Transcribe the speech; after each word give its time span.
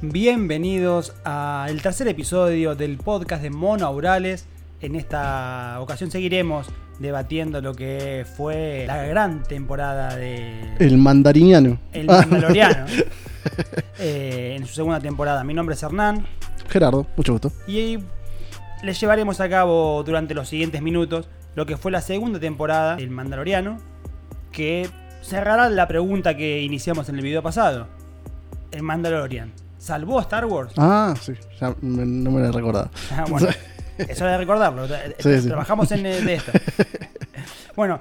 Bienvenidos 0.00 1.12
al 1.24 1.82
tercer 1.82 2.06
episodio 2.06 2.76
del 2.76 2.98
podcast 2.98 3.42
de 3.42 3.50
Mono 3.50 3.84
Aurales. 3.84 4.46
En 4.80 4.94
esta 4.94 5.78
ocasión 5.80 6.12
seguiremos 6.12 6.68
debatiendo 7.00 7.60
lo 7.60 7.74
que 7.74 8.24
fue 8.36 8.84
la 8.86 9.02
gran 9.06 9.42
temporada 9.42 10.14
de 10.14 10.76
El 10.78 10.98
mandariniano. 10.98 11.80
El 11.92 12.06
Mandaloriano 12.06 12.86
eh, 13.98 14.54
en 14.56 14.64
su 14.66 14.74
segunda 14.74 15.00
temporada. 15.00 15.42
Mi 15.42 15.52
nombre 15.52 15.74
es 15.74 15.82
Hernán 15.82 16.24
Gerardo, 16.68 17.04
mucho 17.16 17.32
gusto. 17.32 17.50
y 17.66 17.98
les 18.84 19.00
llevaremos 19.00 19.40
a 19.40 19.48
cabo 19.48 20.04
durante 20.04 20.32
los 20.32 20.48
siguientes 20.48 20.80
minutos 20.80 21.28
lo 21.56 21.66
que 21.66 21.76
fue 21.76 21.90
la 21.90 22.02
segunda 22.02 22.38
temporada 22.38 22.94
del 22.94 23.10
Mandaloriano, 23.10 23.78
que 24.52 24.88
cerrará 25.22 25.68
la 25.68 25.88
pregunta 25.88 26.36
que 26.36 26.62
iniciamos 26.62 27.08
en 27.08 27.16
el 27.16 27.22
video 27.22 27.42
pasado. 27.42 27.88
El 28.70 28.82
Mandalorian, 28.84 29.52
¿salvó 29.78 30.18
a 30.18 30.22
Star 30.22 30.44
Wars? 30.46 30.72
Ah, 30.76 31.14
sí, 31.20 31.32
ya 31.60 31.74
me- 31.80 32.04
no 32.06 32.30
me 32.30 32.40
lo 32.40 32.48
he 32.48 32.52
recordado. 32.52 32.90
Ah, 33.12 33.24
bueno, 33.28 33.48
eso 33.98 34.24
de 34.26 34.36
recordarlo. 34.36 34.86
Sí, 35.18 35.40
sí. 35.40 35.46
Trabajamos 35.48 35.90
en 35.92 36.06
eh, 36.06 36.20
de 36.20 36.34
esto. 36.34 36.52
Bueno, 37.76 38.00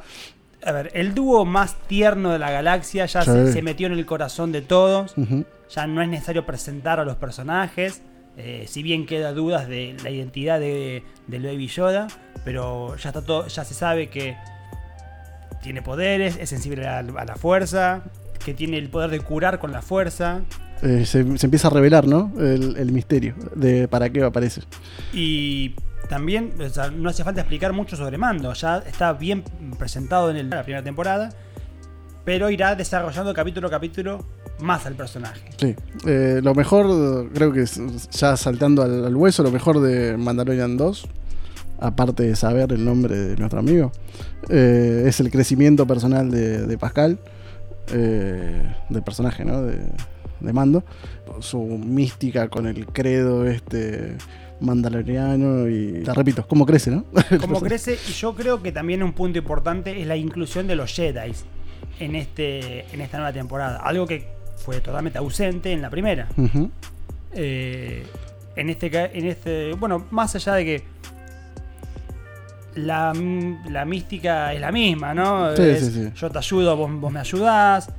a 0.66 0.71
ver, 0.71 0.90
el 0.95 1.13
dúo 1.13 1.45
más 1.45 1.76
tierno 1.88 2.32
de 2.32 2.40
la 2.40 2.49
galaxia 2.52 3.05
ya 3.05 3.21
se, 3.21 3.48
Sí. 3.48 3.54
se 3.54 3.62
metió 3.62 3.85
en 3.88 3.94
el 3.94 4.05
corazón 4.05 4.52
de 4.52 4.62
todos. 4.62 5.16
Ujú. 5.18 5.45
Ya 5.70 5.85
no 5.85 6.02
es 6.02 6.08
necesario 6.09 6.45
presentar 6.45 6.99
a 6.99 7.05
los 7.05 7.16
personajes. 7.18 8.02
eh, 8.38 8.66
si 8.68 8.82
bien 8.84 9.05
queda 9.05 9.34
dudas 9.34 9.68
de 9.68 9.96
la 10.04 10.09
identidad 10.12 10.59
de, 10.59 11.04
del 11.27 11.44
Baby 11.44 11.68
Yoda, 11.68 12.07
pero 12.46 12.96
ya 12.96 13.09
está 13.09 13.21
todo, 13.23 13.48
ya 13.48 13.63
se 13.66 13.73
sabe 13.73 14.09
que 14.09 14.35
tiene 15.62 15.82
poderes, 15.82 16.38
es 16.40 16.49
sensible 16.49 16.88
a, 16.88 16.99
a 16.99 17.02
la 17.26 17.35
fuerza, 17.35 18.02
que 18.47 18.53
tiene 18.53 18.77
el 18.77 18.87
poder 18.89 19.09
de 19.11 19.19
curar 19.19 19.59
con 19.59 19.73
la 19.73 19.81
fuerza. 19.81 20.39
Eh, 20.81 21.05
se, 21.05 21.37
se 21.37 21.45
empieza 21.47 21.67
a 21.67 21.71
revelar, 21.71 22.07
¿no? 22.07 22.31
El, 22.39 22.77
el 22.77 22.93
misterio 22.93 23.35
de 23.55 23.89
para 23.89 24.09
qué 24.09 24.23
aparece. 24.23 24.61
Y 25.11 25.76
también 26.07 26.54
o 26.65 26.70
sea, 26.70 26.89
no 26.89 27.09
hace 27.09 27.26
falta 27.26 27.41
explicar 27.41 27.73
mucho 27.73 27.98
sobre 27.98 28.17
Mando, 28.17 28.54
ya 28.54 28.77
está 28.87 29.12
bien 29.12 29.43
presentado 29.77 30.31
en 30.31 30.37
el- 30.37 30.49
la 30.49 30.63
primera 30.63 30.81
temporada, 30.81 31.29
pero 32.23 32.49
irá 32.49 32.73
desarrollando 32.76 33.34
capítulo 33.34 33.67
a 33.67 33.71
capítulo 33.71 34.23
más 34.61 34.85
al 34.85 34.93
personaje. 34.95 35.49
Sí. 35.59 35.76
Eh, 36.05 36.39
lo 36.41 36.55
mejor, 36.55 37.29
creo 37.34 37.51
que 37.51 37.65
ya 38.11 38.37
saltando 38.37 38.82
al, 38.82 39.04
al 39.07 39.15
hueso, 39.17 39.43
lo 39.43 39.51
mejor 39.51 39.82
de 39.82 40.15
Mandalorian 40.15 40.77
2, 40.77 41.05
aparte 41.79 42.23
de 42.23 42.35
saber 42.37 42.71
el 42.71 42.85
nombre 42.85 43.15
de 43.17 43.35
nuestro 43.35 43.59
amigo, 43.59 43.91
eh, 44.49 45.04
es 45.05 45.20
el 45.20 45.29
crecimiento 45.32 45.85
personal 45.85 46.32
de, 46.32 46.65
de 46.65 46.77
Pascal, 46.77 47.20
eh, 47.91 48.76
del 48.90 49.04
personaje, 49.04 49.46
¿no? 49.46 49.62
De, 49.62 49.80
de 50.40 50.54
Mando. 50.54 50.84
Su 51.40 51.60
mística 51.60 52.49
con 52.49 52.68
el 52.68 52.85
credo 52.88 53.46
este 53.46 54.18
mandaloriano 54.60 55.70
y 55.70 56.04
te 56.04 56.13
repito, 56.13 56.48
cómo 56.48 56.66
crece, 56.66 56.91
¿no? 56.91 57.05
Cómo 57.41 57.62
crece, 57.62 57.98
y 58.07 58.12
yo 58.13 58.34
creo 58.34 58.62
que 58.63 58.71
también 58.71 59.04
un 59.04 59.13
punto 59.13 59.38
importante 59.38 60.02
es 60.02 60.07
la 60.07 60.16
inclusión 60.16 60.66
de 60.68 60.76
los 60.76 60.91
Jedi 60.94 61.32
en, 61.99 62.16
este, 62.16 62.85
en 62.94 63.02
esta 63.02 63.18
nueva 63.18 63.34
temporada, 63.34 63.77
algo 63.77 64.07
que 64.07 64.28
fue 64.56 64.79
totalmente 64.81 65.19
ausente 65.19 65.72
en 65.72 65.81
la 65.81 65.90
primera. 65.90 66.28
Eh, 67.34 68.03
en 68.56 68.69
este 68.69 69.18
en 69.18 69.25
este 69.28 69.74
bueno 69.74 70.07
más 70.09 70.34
allá 70.35 70.56
de 70.56 70.66
que 70.66 70.84
la, 72.78 73.13
la 73.69 73.85
mística 73.85 74.53
es 74.53 74.61
la 74.61 74.72
misma 74.72 75.13
no 75.13 75.56
Sí, 75.56 75.61
Es, 75.63 75.79
sí, 75.85 75.91
sí. 75.91 76.09
yo 76.16 76.29
te 76.29 76.38
ayudo 76.38 76.75
vos, 76.78 76.91
vos 77.00 77.11
me 77.11 77.19
ayudás 77.19 77.89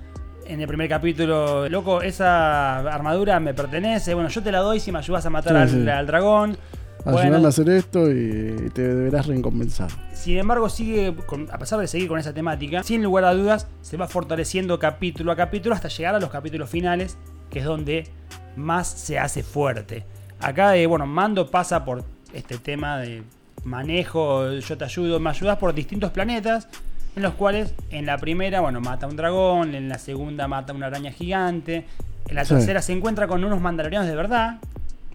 en 0.46 0.60
el 0.60 0.66
primer 0.66 0.88
capítulo 0.88 1.68
loco 1.68 2.00
esa 2.00 2.78
armadura 2.78 3.38
me 3.40 3.52
pertenece 3.54 4.14
bueno 4.14 4.28
yo 4.30 4.42
te 4.42 4.50
la 4.52 4.60
doy 4.60 4.80
si 4.80 4.90
me 4.92 4.98
ayudas 4.98 5.26
a 5.26 5.30
matar 5.30 5.68
Sí, 5.68 5.76
al, 5.76 5.84
sí. 5.84 5.90
al 5.90 6.06
dragón 6.06 6.56
Ayudarme 7.04 7.30
Bueno. 7.30 7.46
a 7.46 7.48
hacer 7.50 7.68
esto 7.70 8.10
y 8.10 8.70
te 8.74 8.82
deberás 8.82 9.26
recompensar. 9.26 9.88
sin 10.12 10.36
embargo, 10.36 10.68
sigue, 10.68 11.14
con- 11.26 11.48
a 11.50 11.56
pesar 11.56 11.78
de 11.78 11.86
seguir 11.86 12.08
con 12.08 12.18
esa 12.18 12.34
temática, 12.34 12.82
sin 12.82 13.04
lugar 13.04 13.24
a 13.24 13.32
dudas, 13.34 13.68
se 13.82 13.96
va 13.96 14.08
fortaleciendo 14.08 14.78
capítulo 14.80 15.30
a 15.30 15.36
capítulo 15.36 15.76
hasta 15.76 15.88
llegar 15.88 16.16
a 16.16 16.20
los 16.20 16.28
capítulos 16.28 16.68
finales, 16.68 17.16
que 17.50 17.60
es 17.60 17.64
donde 17.64 18.08
más 18.56 18.88
se 18.88 19.16
hace 19.18 19.44
fuerte. 19.44 20.04
Acá, 20.40 20.76
eh, 20.76 20.86
bueno, 20.86 21.06
Mando 21.06 21.48
pasa 21.50 21.84
por 21.84 22.02
este 22.34 22.58
tema 22.58 22.98
de 22.98 23.22
manejo, 23.64 24.52
yo 24.52 24.78
te 24.78 24.84
ayudo, 24.84 25.20
me 25.20 25.30
ayudas 25.30 25.58
por 25.58 25.74
distintos 25.74 26.10
planetas, 26.10 26.68
en 27.16 27.22
los 27.22 27.34
cuales 27.34 27.74
en 27.90 28.06
la 28.06 28.18
primera, 28.18 28.60
bueno, 28.60 28.80
mata 28.80 29.06
a 29.06 29.08
un 29.08 29.16
dragón, 29.16 29.74
en 29.74 29.88
la 29.88 29.98
segunda 29.98 30.46
mata 30.48 30.72
a 30.72 30.76
una 30.76 30.86
araña 30.86 31.10
gigante, 31.12 31.84
en 32.28 32.34
la 32.34 32.44
Sí. 32.44 32.54
tercera 32.54 32.82
se 32.82 32.92
encuentra 32.92 33.26
con 33.26 33.42
unos 33.44 33.60
mandalorianos 33.60 34.08
de 34.08 34.14
verdad, 34.16 34.58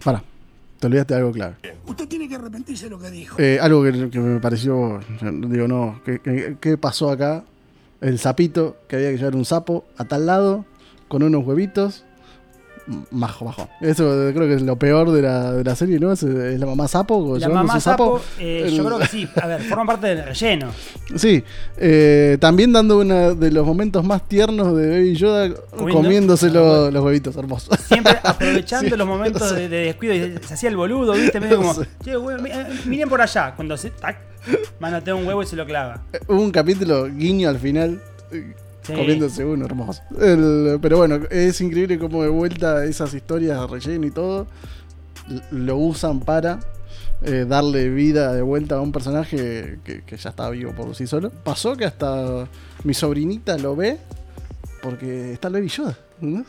Para, 0.04 0.22
te 0.80 0.86
olvidaste 0.86 1.14
de 1.14 1.20
algo 1.20 1.32
clave. 1.32 1.54
Usted 1.86 2.06
tiene 2.08 2.28
que 2.28 2.34
arrepentirse 2.34 2.84
de 2.84 2.90
lo 2.90 2.98
que 2.98 3.10
dijo. 3.10 3.40
Eh, 3.40 3.58
algo 3.60 3.82
que, 3.84 4.10
que 4.10 4.18
me 4.18 4.38
pareció, 4.40 5.00
digo, 5.22 5.66
no, 5.66 6.00
¿qué, 6.04 6.18
qué, 6.20 6.56
qué 6.60 6.76
pasó 6.76 7.10
acá? 7.10 7.44
El 8.02 8.18
sapito, 8.18 8.76
que 8.86 8.96
había 8.96 9.10
que 9.12 9.16
llevar 9.16 9.34
un 9.34 9.46
sapo 9.46 9.86
a 9.96 10.04
tal 10.04 10.26
lado, 10.26 10.66
con 11.08 11.22
unos 11.22 11.46
huevitos, 11.46 12.04
majo, 13.10 13.44
majo. 13.46 13.68
Eso 13.80 14.04
creo 14.34 14.46
que 14.46 14.54
es 14.54 14.62
lo 14.62 14.76
peor 14.78 15.10
de 15.12 15.22
la, 15.22 15.52
de 15.52 15.64
la 15.64 15.74
serie, 15.74 15.98
¿no? 15.98 16.12
Es, 16.12 16.22
es 16.22 16.60
la 16.60 16.66
mamá 16.66 16.86
sapo, 16.88 17.38
la 17.38 17.48
mamá 17.48 17.80
sapo, 17.80 18.20
eh, 18.38 18.70
yo 18.76 18.84
creo 18.84 18.98
que 18.98 19.06
sí, 19.06 19.28
a 19.40 19.46
ver, 19.46 19.62
forma 19.62 19.86
parte 19.86 20.08
del 20.08 20.24
relleno. 20.24 20.70
Sí, 21.16 21.42
eh, 21.78 22.36
también 22.40 22.72
dando 22.72 22.98
uno 22.98 23.34
de 23.34 23.50
los 23.50 23.66
momentos 23.66 24.04
más 24.04 24.28
tiernos 24.28 24.76
de 24.76 24.88
Baby 24.90 25.14
Yoda 25.14 25.48
Comiendo- 25.70 25.92
comiéndose 26.02 26.50
lo- 26.50 26.90
los 26.90 27.04
huevitos 27.04 27.34
hermosos. 27.36 27.78
Siempre 27.80 28.18
aprovechando 28.22 28.90
Sí, 28.90 28.96
los 28.96 29.06
momentos 29.06 29.54
de, 29.54 29.68
de 29.68 29.76
descuido 29.86 30.14
y 30.14 30.38
se 30.46 30.54
hacía 30.54 30.68
el 30.68 30.76
boludo, 30.76 31.12
¿viste? 31.14 31.40
Medio 31.40 31.56
como, 31.62 31.74
che, 32.04 32.16
güey, 32.16 32.40
mi- 32.42 32.50
eh, 32.50 32.66
miren 32.86 33.08
por 33.08 33.20
allá. 33.20 33.54
Cuando 33.56 33.76
se, 33.76 33.90
tac, 33.90 34.18
manotea 34.78 35.14
un 35.14 35.26
huevo 35.26 35.42
y 35.42 35.46
se 35.46 35.56
lo 35.56 35.64
clava. 35.64 36.02
Hubo 36.28 36.40
un 36.42 36.50
capítulo 36.50 37.06
guiño 37.06 37.48
al 37.48 37.58
final. 37.58 38.00
Sí. 38.86 38.92
Comiéndose 38.92 39.44
uno, 39.44 39.64
hermoso. 39.64 40.02
El- 40.20 40.78
pero 40.80 40.98
bueno, 40.98 41.20
es 41.30 41.60
increíble 41.60 41.98
cómo 41.98 42.22
de 42.22 42.28
vuelta 42.28 42.84
esas 42.84 43.14
historias 43.14 43.60
de 43.60 43.66
relleno 43.66 44.06
y 44.06 44.10
todo 44.10 44.46
lo 45.50 45.76
usan 45.78 46.20
para 46.20 46.60
eh, 47.22 47.46
darle 47.48 47.88
vida 47.88 48.34
de 48.34 48.42
vuelta 48.42 48.76
a 48.76 48.80
un 48.82 48.92
personaje 48.92 49.78
que, 49.84 50.02
que 50.02 50.16
ya 50.18 50.30
está 50.30 50.50
vivo 50.50 50.72
por 50.72 50.94
sí 50.94 51.06
solo. 51.06 51.30
Pasó 51.30 51.76
que 51.76 51.86
hasta 51.86 52.46
mi 52.82 52.92
sobrinita 52.92 53.56
lo 53.56 53.74
ve 53.74 53.96
porque 54.82 55.32
está 55.32 55.48
Baby 55.48 55.68
Yoda. 55.68 55.96
¿entendés? 56.20 56.46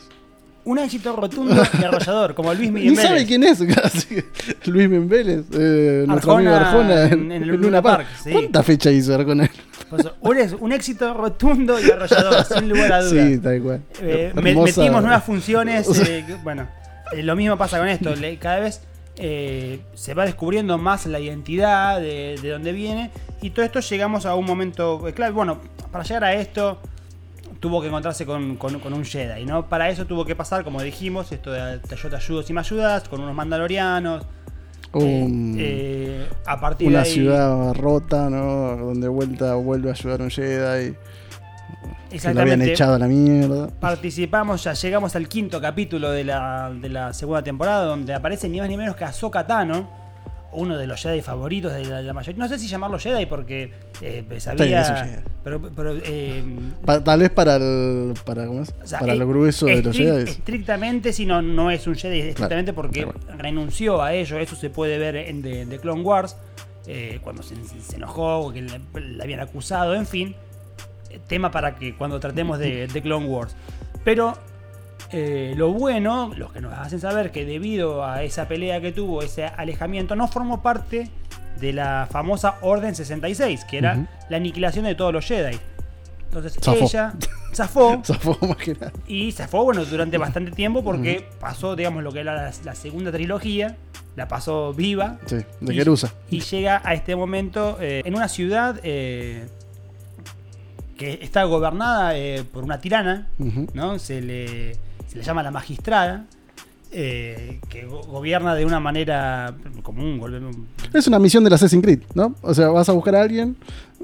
Un 0.64 0.78
éxito 0.78 1.14
rotundo 1.14 1.54
y 1.80 1.84
arrollador, 1.84 2.34
como 2.34 2.52
Luis 2.52 2.70
Miguel 2.72 2.90
Ni 2.96 2.96
sabe 2.96 3.24
quién 3.24 3.44
es. 3.44 3.60
Luis 4.66 4.90
Menvélez, 4.90 5.44
eh, 5.52 6.04
nuestro 6.06 6.36
amigo 6.36 6.52
Arjona 6.52 7.04
en, 7.04 7.46
Luna 7.46 7.62
Luna 7.62 7.82
Park. 7.82 8.04
Park, 8.04 8.08
sí. 8.22 8.30
¿Cuánta 8.32 8.62
fecha 8.62 8.90
hizo 8.90 9.14
Arjona? 9.14 9.48
Pues, 9.90 10.54
un, 10.60 10.72
éxito 10.72 11.14
rotundo 11.14 11.78
y 11.80 11.90
arrollador, 11.90 12.44
sin 12.44 12.68
lugar 12.68 12.92
a 12.92 13.02
dudas. 13.02 13.26
Sí, 13.28 13.38
tal 13.38 13.62
cual. 13.62 13.82
Eh, 14.02 14.32
Hermosa- 14.34 14.80
metimos 14.80 15.02
nuevas 15.02 15.24
funciones. 15.24 15.86
Eh, 16.08 16.24
bueno, 16.42 16.68
eh, 17.12 17.22
lo 17.22 17.36
mismo 17.36 17.56
pasa 17.56 17.78
con 17.78 17.88
esto. 17.88 18.12
cada 18.40 18.60
vez 18.60 18.80
se 19.16 20.14
va 20.14 20.24
descubriendo 20.26 20.76
más 20.78 21.06
la 21.06 21.18
identidad 21.20 22.00
de, 22.00 22.38
de 22.42 22.50
dónde 22.50 22.72
viene. 22.72 23.10
Y 23.40 23.50
todo 23.50 23.64
esto 23.64 23.80
llegamos 23.80 24.26
a 24.26 24.34
un 24.34 24.44
momento 24.44 25.02
clave. 25.14 25.32
Bueno, 25.32 25.60
para 25.92 26.04
llegar 26.04 26.24
a 26.24 26.32
esto 26.34 26.80
tuvo 27.60 27.80
que 27.80 27.88
encontrarse 27.88 28.26
con, 28.26 28.56
con- 28.56 28.80
con 28.80 28.92
un 28.92 29.04
Jedi, 29.04 29.44
¿no? 29.46 29.68
Para 29.68 29.88
eso 29.88 30.04
tuvo 30.06 30.24
que 30.24 30.34
pasar, 30.36 30.64
como 30.64 30.82
dijimos, 30.82 31.32
esto 31.32 31.52
de 31.52 31.80
yo 31.96 32.08
te 32.10 32.16
ayudo 32.16 32.42
si 32.42 32.52
me 32.52 32.60
ayudas, 32.60 33.08
con 33.08 33.20
unos 33.20 33.34
mandalorianos. 33.34 34.24
Un- 34.92 35.56
eh, 35.58 36.26
a 36.46 36.58
partir 36.60 36.88
una 36.88 36.98
de 37.02 37.04
ahí, 37.04 37.12
ciudad 37.12 37.74
rota, 37.74 38.30
¿no? 38.30 38.76
Donde 38.76 39.08
vuelta 39.08 39.54
vuelve 39.54 39.90
a 39.90 39.92
ayudar 39.92 40.20
a 40.20 40.24
un 40.24 40.30
Jedi. 40.30 40.94
Que 42.10 42.32
lo 42.32 42.40
habían 42.40 42.62
echado 42.62 42.94
a 42.94 42.98
la 42.98 43.08
mierda. 43.08 43.68
Participamos, 43.80 44.62
ya 44.64 44.72
llegamos 44.74 45.14
al 45.16 45.28
quinto 45.28 45.60
capítulo 45.60 46.10
de 46.12 46.24
la, 46.24 46.72
de 46.72 46.88
la 46.88 47.12
segunda 47.12 47.42
temporada, 47.42 47.84
donde 47.84 48.14
aparece 48.14 48.48
ni 48.48 48.58
más 48.60 48.68
ni 48.68 48.76
menos 48.76 48.96
que 48.96 49.04
Ahsoka 49.04 49.46
Tano, 49.46 50.05
uno 50.52 50.76
de 50.78 50.86
los 50.86 51.00
Jedi 51.02 51.20
favoritos 51.22 51.72
de 51.72 51.84
la, 51.84 51.96
de 51.98 52.02
la 52.04 52.12
mayoría. 52.12 52.38
No 52.42 52.48
sé 52.48 52.58
si 52.58 52.66
llamarlo 52.68 52.98
Jedi 52.98 53.26
porque 53.26 53.72
eh, 54.00 54.24
sabía. 54.38 54.80
es 54.82 54.90
un 54.90 54.96
Jedi. 54.96 55.22
pero, 55.44 55.60
pero, 55.74 55.94
eh, 56.02 56.42
Pa- 56.84 57.02
tal 57.04 57.20
vez 57.20 57.30
para 57.30 57.56
el. 57.56 58.14
Para, 58.24 58.46
¿cómo 58.46 58.62
es? 58.62 58.74
o 58.82 58.86
sea, 58.86 59.00
para 59.00 59.14
lo 59.14 59.26
grueso 59.28 59.66
de 59.66 59.82
los 59.82 59.96
Jedi. 59.96 60.30
Estrictamente, 60.30 61.12
si 61.12 61.26
no, 61.26 61.42
no 61.42 61.70
es 61.70 61.86
un 61.86 61.94
Jedi, 61.94 62.20
estrictamente 62.20 62.72
porque 62.72 63.06
renunció 63.36 64.02
a 64.02 64.12
ello. 64.14 64.38
Eso 64.38 64.56
se 64.56 64.70
puede 64.70 64.98
ver 64.98 65.16
en 65.16 65.42
The, 65.42 65.66
The 65.66 65.78
Clone 65.78 66.02
Wars, 66.02 66.36
eh, 66.86 67.18
cuando 67.22 67.42
se, 67.42 67.54
se 67.64 67.96
enojó, 67.96 68.52
que 68.52 68.62
le, 68.62 68.80
le 69.00 69.22
habían 69.22 69.40
acusado, 69.40 69.94
en 69.94 70.06
fin. 70.06 70.34
Tema 71.28 71.50
para 71.50 71.76
que 71.76 71.94
cuando 71.96 72.20
tratemos 72.20 72.58
de, 72.58 72.86
de 72.92 73.02
Clone 73.02 73.26
Wars. 73.26 73.54
Pero 74.04 74.36
eh, 75.12 75.54
lo 75.56 75.72
bueno, 75.72 76.32
los 76.36 76.52
que 76.52 76.60
nos 76.60 76.72
hacen 76.74 77.00
saber 77.00 77.30
que 77.30 77.44
debido 77.44 78.04
a 78.04 78.22
esa 78.22 78.48
pelea 78.48 78.80
que 78.80 78.92
tuvo, 78.92 79.22
ese 79.22 79.44
alejamiento, 79.44 80.16
no 80.16 80.28
formó 80.28 80.62
parte 80.62 81.10
de 81.60 81.72
la 81.72 82.08
famosa 82.10 82.56
Orden 82.60 82.94
66, 82.94 83.64
que 83.64 83.78
era 83.78 84.06
la 84.28 84.36
aniquilación 84.36 84.84
de 84.84 84.94
todos 84.94 85.12
los 85.12 85.24
Jedi. 85.24 85.58
Entonces 86.26 86.58
Zafó. 86.62 86.84
ella 86.84 87.14
zafó. 87.54 88.02
Zafó. 88.04 88.38
Y 89.06 89.32
zafó, 89.32 89.64
bueno, 89.64 89.84
durante 89.84 90.18
bastante 90.18 90.50
tiempo 90.50 90.82
porque 90.82 91.26
pasó, 91.40 91.76
digamos, 91.76 92.02
lo 92.02 92.12
que 92.12 92.20
era 92.20 92.34
la, 92.34 92.52
la 92.64 92.74
segunda 92.74 93.10
trilogía. 93.12 93.76
La 94.16 94.28
pasó 94.28 94.72
viva. 94.72 95.18
Sí, 95.26 95.36
de 95.60 95.74
y. 95.74 95.84
Y 96.30 96.40
llega 96.40 96.80
a 96.82 96.94
este 96.94 97.14
momento 97.14 97.76
eh, 97.80 98.00
en 98.02 98.14
una 98.14 98.28
ciudad 98.28 98.80
eh, 98.82 99.46
que 100.96 101.18
está 101.20 101.44
gobernada 101.44 102.16
eh, 102.16 102.42
por 102.50 102.64
una 102.64 102.80
tirana. 102.80 103.28
¿no? 103.74 103.98
Se 103.98 104.22
le, 104.22 104.76
se 105.16 105.20
le 105.20 105.26
llama 105.26 105.42
la 105.42 105.50
magistrada, 105.50 106.26
eh, 106.92 107.58
que 107.70 107.86
go- 107.86 108.02
gobierna 108.02 108.54
de 108.54 108.66
una 108.66 108.80
manera 108.80 109.54
común. 109.82 110.20
golpe- 110.20 110.42
Es 110.92 111.06
una 111.06 111.18
misión 111.18 111.42
del 111.42 111.54
Assassin's 111.54 111.82
Creed, 111.82 112.00
¿no? 112.14 112.34
O 112.42 112.52
sea, 112.52 112.68
vas 112.68 112.86
a 112.90 112.92
buscar 112.92 113.16
a 113.16 113.22
alguien, 113.22 113.56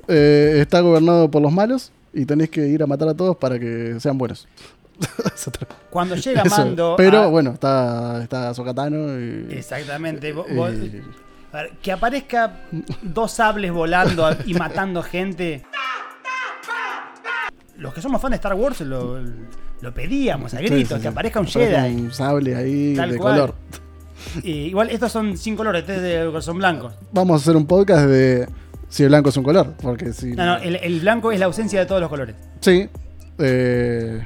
eh, 0.08 0.56
está 0.60 0.80
gobernado 0.80 1.30
por 1.30 1.42
los 1.42 1.52
malos 1.52 1.92
y 2.14 2.24
tenés 2.24 2.48
que 2.48 2.66
ir 2.66 2.82
a 2.82 2.86
matar 2.86 3.08
a 3.08 3.14
todos 3.14 3.36
para 3.36 3.58
que 3.58 3.96
sean 4.00 4.16
buenos. 4.16 4.48
Cuando 5.90 6.14
llega 6.16 6.42
eso. 6.42 6.56
Mando. 6.56 6.94
Pero 6.96 7.18
a- 7.18 7.26
bueno, 7.26 7.50
está, 7.52 8.22
está 8.22 8.54
Sokatano 8.54 9.18
y. 9.20 9.48
Exactamente. 9.50 10.34
vo- 10.34 10.46
y- 10.48 10.54
vo- 10.54 11.02
a 11.52 11.56
ver, 11.62 11.72
que 11.82 11.92
aparezca 11.92 12.60
dos 13.02 13.32
sables 13.32 13.70
volando 13.70 14.30
y 14.46 14.54
matando 14.54 15.02
gente. 15.02 15.62
Los 17.76 17.92
que 17.94 18.00
somos 18.00 18.20
fans 18.20 18.30
de 18.30 18.36
Star 18.36 18.54
Wars 18.54 18.80
lo, 18.82 19.18
lo 19.82 19.92
pedíamos 19.92 20.54
a 20.54 20.58
gritos, 20.58 20.78
sí, 20.78 20.94
sí. 20.96 21.00
que 21.02 21.08
aparezca 21.08 21.40
un 21.40 21.46
Aparezca 21.48 21.82
Jedi. 21.82 21.94
Un 22.00 22.12
sable 22.14 22.54
ahí 22.56 22.94
Tal 22.96 23.10
de 23.10 23.18
cual. 23.18 23.32
color. 23.34 23.54
Y 24.42 24.50
igual 24.68 24.88
estos 24.90 25.12
son 25.12 25.36
sin 25.36 25.54
colores, 25.56 25.82
estos 25.86 26.00
de- 26.00 26.42
son 26.42 26.56
blancos. 26.58 26.94
Vamos 27.12 27.40
a 27.40 27.42
hacer 27.42 27.56
un 27.56 27.66
podcast 27.66 28.06
de 28.06 28.48
si 28.88 29.02
el 29.02 29.08
blanco 29.10 29.28
es 29.30 29.36
un 29.36 29.44
color. 29.44 29.74
Porque 29.82 30.12
si. 30.12 30.32
No, 30.32 30.46
no, 30.46 30.56
el, 30.56 30.76
el 30.76 31.00
blanco 31.00 31.32
es 31.32 31.38
la 31.40 31.46
ausencia 31.46 31.80
de 31.80 31.86
todos 31.86 32.00
los 32.00 32.08
colores. 32.08 32.34
Sí. 32.60 32.88
Eh, 33.38 34.24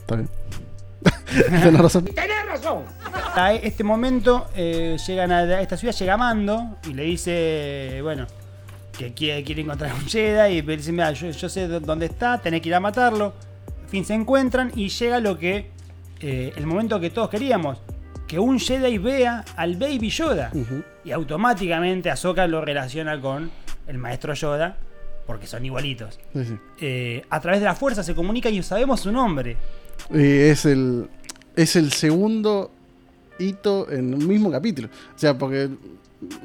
está 0.00 0.16
bien. 0.16 0.28
Tienes 1.48 1.78
razón. 1.78 2.04
A 3.34 3.52
este 3.54 3.84
momento 3.84 4.46
eh, 4.56 4.96
llegan 5.06 5.30
a 5.32 5.60
esta 5.60 5.76
ciudad, 5.76 5.94
llega 5.94 6.16
Mando 6.16 6.76
y 6.88 6.94
le 6.94 7.02
dice, 7.04 8.00
bueno, 8.02 8.26
que 8.96 9.12
quiere, 9.12 9.44
quiere 9.44 9.62
encontrar 9.62 9.92
un 9.94 10.06
Jedi 10.06 10.54
y 10.58 10.62
le 10.62 10.76
dice, 10.76 10.90
mira, 10.90 11.12
yo, 11.12 11.30
yo 11.30 11.48
sé 11.48 11.68
dó- 11.68 11.80
dónde 11.80 12.06
está, 12.06 12.38
tenés 12.38 12.60
que 12.62 12.68
ir 12.70 12.74
a 12.74 12.80
matarlo. 12.80 13.34
En 13.86 13.90
fin, 13.90 14.04
se 14.04 14.14
encuentran 14.14 14.72
y 14.74 14.88
llega 14.88 15.20
lo 15.20 15.38
que, 15.38 15.70
eh, 16.20 16.52
el 16.56 16.66
momento 16.66 16.98
que 17.00 17.10
todos 17.10 17.28
queríamos, 17.30 17.78
que 18.26 18.38
un 18.38 18.58
Jedi 18.58 18.98
vea 18.98 19.44
al 19.56 19.76
Baby 19.76 20.10
Yoda. 20.10 20.50
Y 21.04 21.12
automáticamente 21.12 22.10
Ahsoka 22.10 22.46
lo 22.48 22.60
relaciona 22.60 23.20
con 23.20 23.50
el 23.86 23.98
maestro 23.98 24.34
Yoda, 24.34 24.76
porque 25.26 25.46
son 25.46 25.64
igualitos. 25.64 26.18
Eh, 26.80 27.24
a 27.30 27.40
través 27.40 27.60
de 27.60 27.66
la 27.66 27.74
fuerza 27.76 28.02
se 28.02 28.14
comunica 28.14 28.48
y 28.50 28.62
sabemos 28.62 29.00
su 29.00 29.12
nombre. 29.12 29.56
Y 30.12 30.20
es 30.22 30.64
el. 30.66 31.08
Es 31.54 31.74
el 31.76 31.90
segundo 31.92 32.70
hito 33.38 33.90
en 33.90 34.12
un 34.14 34.26
mismo 34.26 34.50
capítulo. 34.50 34.88
O 35.14 35.18
sea, 35.18 35.38
porque 35.38 35.70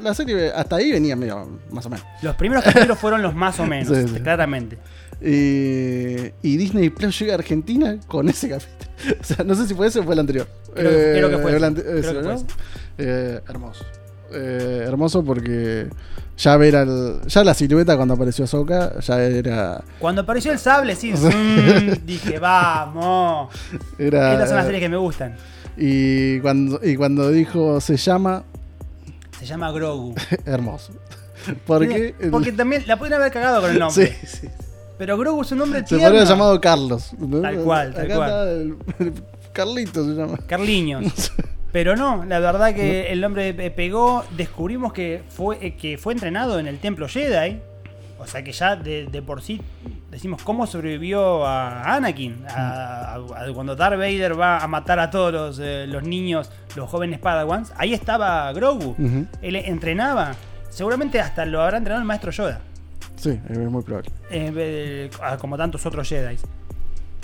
la 0.02 0.14
serie 0.14 0.52
hasta 0.56 0.78
ahí 0.78 0.92
venía 0.92 1.16
medio 1.16 1.60
más 1.72 1.86
o 1.86 1.90
menos. 1.90 2.06
Los 2.22 2.36
primeros 2.36 2.64
capítulos 2.64 2.98
fueron 3.00 3.22
los 3.22 3.34
más 3.36 3.60
o 3.60 3.66
menos, 3.68 3.88
Sí, 3.98 4.08
sí. 4.08 4.20
claramente. 4.22 4.78
Y, 5.24 6.32
y 6.42 6.58
Disney 6.58 6.90
Plus 6.90 7.20
llega 7.20 7.34
a 7.34 7.36
Argentina 7.38 7.98
con 8.08 8.28
ese 8.30 8.50
capítulo. 8.50 8.92
O 9.20 9.24
sea, 9.24 9.44
no 9.44 9.56
sé 9.56 9.68
si 9.68 9.74
fue 9.74 9.88
ese 9.88 10.00
o 10.00 10.04
fue 10.04 10.14
el 10.14 10.20
anterior. 10.20 10.48
Creo 10.76 10.90
que- 10.92 11.14
creo 11.18 11.30
que 11.30 11.38
fue 11.40 11.56
el 11.56 11.64
ese. 11.64 12.46
Eh, 13.00 13.40
hermoso. 13.50 13.84
Eh, 14.34 14.84
hermoso 14.88 15.24
porque 15.26 15.88
ya 16.38 16.56
ver 16.58 16.76
al, 16.76 17.22
ya 17.28 17.44
la 17.44 17.54
silueta 17.56 17.96
cuando 17.98 18.14
apareció 18.14 18.46
Ahsoka 18.46 19.00
ya 19.00 19.22
era 19.24 19.84
Cuando 20.00 20.22
apareció 20.22 20.52
el 20.54 20.60
sable, 20.60 20.96
sí, 20.96 21.12
mm, 21.14 22.06
dije, 22.06 22.38
vamos. 22.40 23.50
era 23.98 24.34
Estas 24.34 24.50
son 24.50 24.58
las 24.58 24.66
series 24.66 24.82
que 24.84 24.90
me 24.90 24.98
gustan. 24.98 25.36
y 25.76 26.40
cuando 26.42 26.80
y 26.84 26.96
cuando 26.96 27.30
dijo 27.32 27.82
se 27.82 27.98
llama 27.98 28.44
Se 29.40 29.46
llama 29.48 29.72
Grogu. 29.72 30.14
hermoso. 30.46 30.94
Porque 31.66 32.14
Porque 32.30 32.52
también 32.52 32.84
la 32.88 32.98
pueden 33.00 33.16
haber 33.16 33.32
cagado 33.32 33.62
con 33.62 33.72
el 33.72 33.80
nombre. 33.80 34.16
sí, 34.24 34.28
sí. 34.42 34.48
Pero 34.98 35.18
Grogu 35.18 35.42
es 35.42 35.52
un 35.52 35.58
nombre 35.60 35.80
Se 35.80 35.86
tierno. 35.86 36.06
podría 36.06 36.22
haber 36.22 36.30
llamado 36.32 36.62
Carlos. 36.62 37.12
¿no? 37.18 37.42
Tal 37.42 37.58
cual, 37.58 37.94
tal 37.94 38.06
Acá 38.06 38.16
cual. 38.16 38.30
está 38.30 38.52
el- 38.52 38.78
el 39.08 39.14
Carlito 39.54 40.06
se 40.06 40.12
llama. 40.14 40.38
Carliños. 40.48 41.32
Pero 41.72 41.96
no, 41.96 42.26
la 42.26 42.40
verdad 42.40 42.76
que 42.76 43.12
el 43.12 43.22
nombre 43.22 43.54
pe- 43.54 43.72
pegó. 43.72 44.24
Descubrimos 44.36 44.92
que 44.94 45.24
fue, 45.30 45.58
eh, 45.66 45.76
que 45.76 45.98
fue 45.98 46.14
entrenado 46.14 46.60
en 46.60 46.68
el 46.68 46.80
templo 46.80 47.08
Jedi. 47.08 47.60
O 48.20 48.28
sea 48.28 48.44
que 48.44 48.52
ya 48.52 48.76
de, 48.76 49.08
de 49.08 49.22
por 49.24 49.42
sí 49.42 49.60
decimos 50.12 50.44
cómo 50.44 50.68
sobrevivió 50.68 51.44
a 51.48 51.96
Anakin. 51.96 52.46
A- 52.50 53.16
a- 53.16 53.16
a- 53.16 53.54
cuando 53.54 53.76
Darth 53.76 53.98
Vader 53.98 54.40
va 54.40 54.60
a 54.60 54.68
matar 54.68 55.00
a 55.00 55.10
todos 55.10 55.34
los, 55.34 55.60
eh, 55.60 55.86
los 55.88 56.04
niños, 56.04 56.52
los 56.76 56.90
jóvenes 56.90 57.20
Padawans. 57.20 57.74
Ahí 57.78 57.94
estaba 57.94 58.52
Grogu. 58.54 58.96
Él 59.42 59.56
entrenaba. 59.56 60.34
Seguramente 60.70 61.20
hasta 61.20 61.46
lo 61.46 61.62
habrá 61.62 61.78
entrenado 61.78 62.02
el 62.02 62.08
maestro 62.08 62.32
Yoda. 62.32 62.62
Sí, 63.16 63.40
es 63.50 63.58
muy 63.58 63.84
probable. 63.84 64.10
eh, 64.30 65.10
como 65.40 65.58
tantos 65.58 65.86
otros 65.86 66.08
Jedi. 66.08 66.38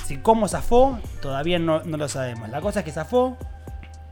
Si 0.06 0.18
cómo 0.18 0.48
zafó, 0.48 1.00
todavía 1.22 1.60
no, 1.60 1.84
no 1.84 1.98
lo 1.98 2.08
sabemos. 2.08 2.50
La 2.50 2.62
cosa 2.62 2.80
es 2.80 2.86
que 2.86 2.92
zafó 2.92 3.38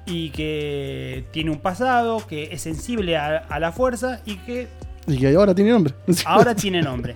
y 0.06 0.30
que 0.32 1.26
tiene 1.32 1.52
un 1.52 1.60
pasado, 1.60 2.26
que 2.28 2.50
es 2.52 2.62
sensible 2.62 3.18
a, 3.18 3.38
a 3.38 3.60
la 3.60 3.72
fuerza 3.72 4.20
y 4.26 4.36
que 4.38 4.68
Y 5.08 5.18
que 5.18 5.34
ahora 5.36 5.54
tiene 5.56 5.72
nombre. 5.72 5.94
ahora 6.26 6.56
tiene 6.56 6.82
nombre. 6.82 7.16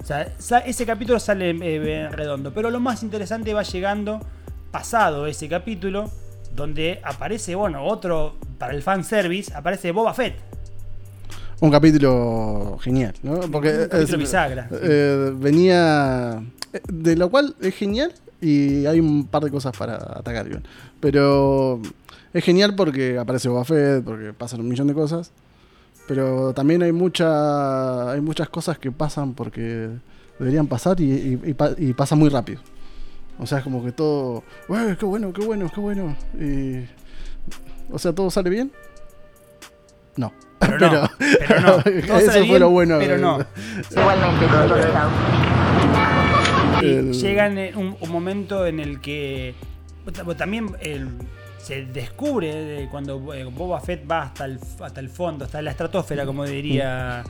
O 0.00 0.06
sea, 0.06 0.58
ese 0.66 0.86
capítulo 0.86 1.18
sale 1.18 1.50
eh, 1.50 2.08
redondo. 2.10 2.52
Pero 2.52 2.70
lo 2.70 2.80
más 2.80 3.02
interesante 3.02 3.52
va 3.54 3.62
llegando 3.62 4.20
pasado 4.70 5.26
ese 5.26 5.48
capítulo, 5.48 6.10
donde 6.54 7.00
aparece, 7.04 7.54
bueno, 7.54 7.84
otro 7.84 8.36
para 8.58 8.74
el 8.74 8.82
fanservice, 8.82 9.52
aparece 9.54 9.92
Boba 9.92 10.14
Fett. 10.14 10.34
Un 11.64 11.70
capítulo 11.70 12.76
genial, 12.82 13.14
¿no? 13.22 13.40
Porque 13.50 13.68
Un 13.70 13.88
capítulo 13.88 14.02
es- 14.02 14.18
bisagra, 14.18 14.68
sí. 14.68 14.76
eh, 14.82 15.32
venía. 15.34 16.42
eh, 16.72 16.80
De 16.92 17.16
lo 17.16 17.30
cual 17.30 17.54
es 17.60 17.74
genial 17.74 18.12
y 18.40 18.84
hay 18.84 19.00
un 19.00 19.26
par 19.26 19.42
de 19.44 19.50
cosas 19.50 19.74
para 19.76 19.94
atacar, 19.96 20.46
igual. 20.46 20.62
Pero 21.00 21.80
es 22.34 22.44
genial 22.44 22.74
porque 22.74 23.16
aparece 23.18 23.48
Boba 23.48 23.64
Fett, 23.64 24.04
porque 24.04 24.32
pasan 24.34 24.60
un 24.60 24.68
millón 24.68 24.88
de 24.88 24.94
cosas. 24.94 25.30
Pero 26.06 26.52
también 26.52 26.82
hay 26.82 26.92
mucha, 26.92 28.10
hay 28.10 28.20
muchas 28.20 28.50
cosas 28.50 28.78
que 28.78 28.92
pasan 28.92 29.32
porque 29.32 29.88
deberían 30.38 30.66
pasar 30.66 31.00
y, 31.00 31.04
y, 31.12 31.40
y 31.50 31.54
pa- 31.54 31.72
y 31.78 31.94
pasa 31.94 32.14
muy 32.14 32.28
rápido. 32.28 32.60
O 33.38 33.46
sea, 33.46 33.58
es 33.58 33.64
como 33.64 33.82
que 33.82 33.92
todo. 33.92 34.42
"Ué, 34.68 34.96
¡Qué 34.98 35.06
bueno, 35.06 35.32
qué 35.32 35.42
bueno, 35.46 35.70
qué 35.74 35.80
bueno! 35.80 36.14
Y, 36.38 36.84
o 37.90 37.98
sea, 37.98 38.12
¿todo 38.12 38.30
sale 38.30 38.50
bien? 38.50 38.70
No. 40.16 40.30
Pero 40.66 40.90
no, 40.92 41.10
pero 41.18 41.60
no. 41.60 41.72
Todo 42.06 42.18
eso 42.18 42.30
fue 42.32 42.42
bien, 42.42 42.60
lo 42.60 42.70
bueno. 42.70 42.98
Pero 42.98 43.18
no. 43.18 43.38
Igualmente, 43.90 44.46
El- 46.82 47.12
llegan 47.12 47.58
en 47.58 47.76
un, 47.76 47.96
un 48.00 48.10
momento 48.10 48.66
en 48.66 48.80
el 48.80 49.00
que 49.00 49.54
también 50.36 50.76
el- 50.80 51.08
se 51.58 51.86
descubre 51.86 52.82
eh, 52.82 52.88
cuando 52.90 53.32
eh, 53.32 53.44
Boba 53.44 53.80
Fett 53.80 54.10
va 54.10 54.22
hasta 54.24 54.44
el, 54.44 54.58
hasta 54.82 55.00
el 55.00 55.08
fondo, 55.08 55.46
hasta 55.46 55.62
la 55.62 55.70
estratosfera, 55.70 56.26
como 56.26 56.44
diría 56.44 57.24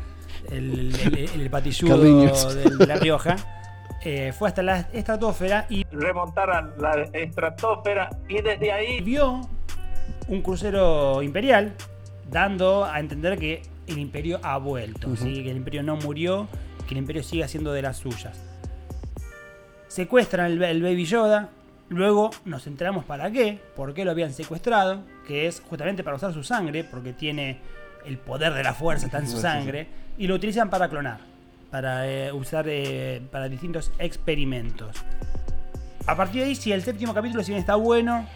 el, 0.50 0.92
el, 1.04 1.18
el- 1.18 1.40
el 1.40 1.50
patilludo 1.50 1.98
de 1.98 2.86
La 2.86 2.96
Rioja. 2.96 3.36
eh, 4.04 4.32
fue 4.36 4.48
hasta 4.48 4.62
la 4.62 4.80
estratosfera 4.92 5.66
y 5.70 5.84
remontar 5.92 6.50
a 6.50 6.62
la 6.78 7.04
estratosfera 7.12 8.10
y 8.28 8.42
desde 8.42 8.72
ahí 8.72 9.00
vio 9.00 9.48
un 10.26 10.42
crucero 10.42 11.22
imperial 11.22 11.72
dando 12.30 12.84
a 12.84 13.00
entender 13.00 13.38
que 13.38 13.62
el 13.86 13.98
imperio 13.98 14.40
ha 14.42 14.58
vuelto, 14.58 15.12
que 15.14 15.50
el 15.50 15.56
imperio 15.56 15.82
no 15.82 15.96
murió, 15.96 16.48
que 16.86 16.94
el 16.94 16.98
imperio 16.98 17.22
sigue 17.22 17.44
haciendo 17.44 17.72
de 17.72 17.82
las 17.82 17.98
suyas. 17.98 18.40
Secuestran 19.88 20.52
el, 20.52 20.62
el 20.62 20.82
Baby 20.82 21.04
Yoda, 21.04 21.50
luego 21.88 22.30
nos 22.44 22.66
enteramos 22.66 23.04
para 23.04 23.30
qué, 23.30 23.60
por 23.76 23.94
qué 23.94 24.04
lo 24.04 24.10
habían 24.10 24.32
secuestrado, 24.32 25.02
que 25.26 25.46
es 25.46 25.60
justamente 25.60 26.02
para 26.02 26.16
usar 26.16 26.32
su 26.32 26.42
sangre, 26.42 26.84
porque 26.84 27.12
tiene 27.12 27.58
el 28.04 28.18
poder 28.18 28.52
de 28.54 28.62
la 28.62 28.74
fuerza, 28.74 29.06
está 29.06 29.18
en 29.18 29.28
su 29.28 29.36
sangre, 29.40 29.86
y 30.18 30.26
lo 30.26 30.34
utilizan 30.34 30.70
para 30.70 30.88
clonar, 30.88 31.18
para 31.70 32.08
eh, 32.08 32.32
usar 32.32 32.66
eh, 32.68 33.22
para 33.30 33.48
distintos 33.48 33.92
experimentos. 33.98 34.96
A 36.06 36.16
partir 36.16 36.42
de 36.42 36.48
ahí, 36.48 36.54
si 36.54 36.70
el 36.70 36.82
séptimo 36.82 37.14
capítulo 37.14 37.42
si 37.42 37.52
bien 37.52 37.60
está 37.60 37.76
bueno, 37.76 38.26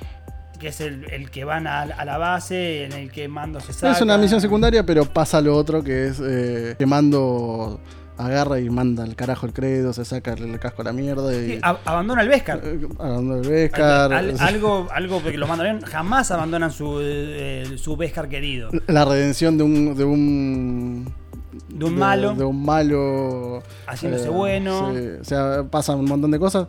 que 0.58 0.68
es 0.68 0.80
el, 0.80 1.04
el 1.12 1.30
que 1.30 1.44
van 1.44 1.66
a, 1.66 1.82
a 1.82 2.04
la 2.04 2.18
base, 2.18 2.84
en 2.84 2.92
el 2.92 3.10
que 3.12 3.28
Mando 3.28 3.60
se 3.60 3.72
saca. 3.72 3.92
Es 3.92 4.00
una 4.00 4.18
misión 4.18 4.40
secundaria, 4.40 4.84
pero 4.84 5.04
pasa 5.04 5.40
lo 5.40 5.56
otro 5.56 5.82
que 5.84 6.08
es 6.08 6.20
eh, 6.24 6.74
que 6.78 6.86
Mando 6.86 7.80
agarra 8.16 8.58
y 8.58 8.68
manda 8.68 9.04
al 9.04 9.14
carajo 9.14 9.46
el 9.46 9.52
credo, 9.52 9.92
se 9.92 10.04
saca 10.04 10.32
el 10.32 10.58
casco 10.58 10.82
a 10.82 10.86
la 10.86 10.92
mierda 10.92 11.32
y. 11.32 11.46
Sí, 11.52 11.58
ab- 11.62 11.78
abandona 11.84 12.22
el 12.22 12.28
Beskar. 12.28 12.60
eh, 12.64 12.88
abandona 12.98 13.40
el 13.42 13.48
Beskar. 13.48 14.12
Al- 14.12 14.34
algo, 14.40 14.88
algo 14.92 15.22
que 15.22 15.38
los 15.38 15.48
Mandalorian 15.48 15.82
jamás 15.88 16.30
abandonan 16.32 16.72
su, 16.72 16.98
eh, 17.00 17.76
su 17.76 17.96
Beskar 17.96 18.28
querido. 18.28 18.70
La 18.88 19.04
redención 19.04 19.56
de 19.56 19.62
un. 19.64 19.94
de 19.96 20.04
un. 20.04 21.14
De 21.68 21.84
un 21.84 21.96
malo. 21.96 22.34
De 22.34 22.44
un 22.44 22.64
malo. 22.64 23.62
Haciéndose 23.86 24.26
eh, 24.26 24.30
bueno. 24.30 24.92
sí, 24.92 25.00
o 25.20 25.24
sea, 25.24 25.62
pasan 25.70 25.98
un 26.00 26.06
montón 26.06 26.30
de 26.32 26.38
cosas. 26.40 26.66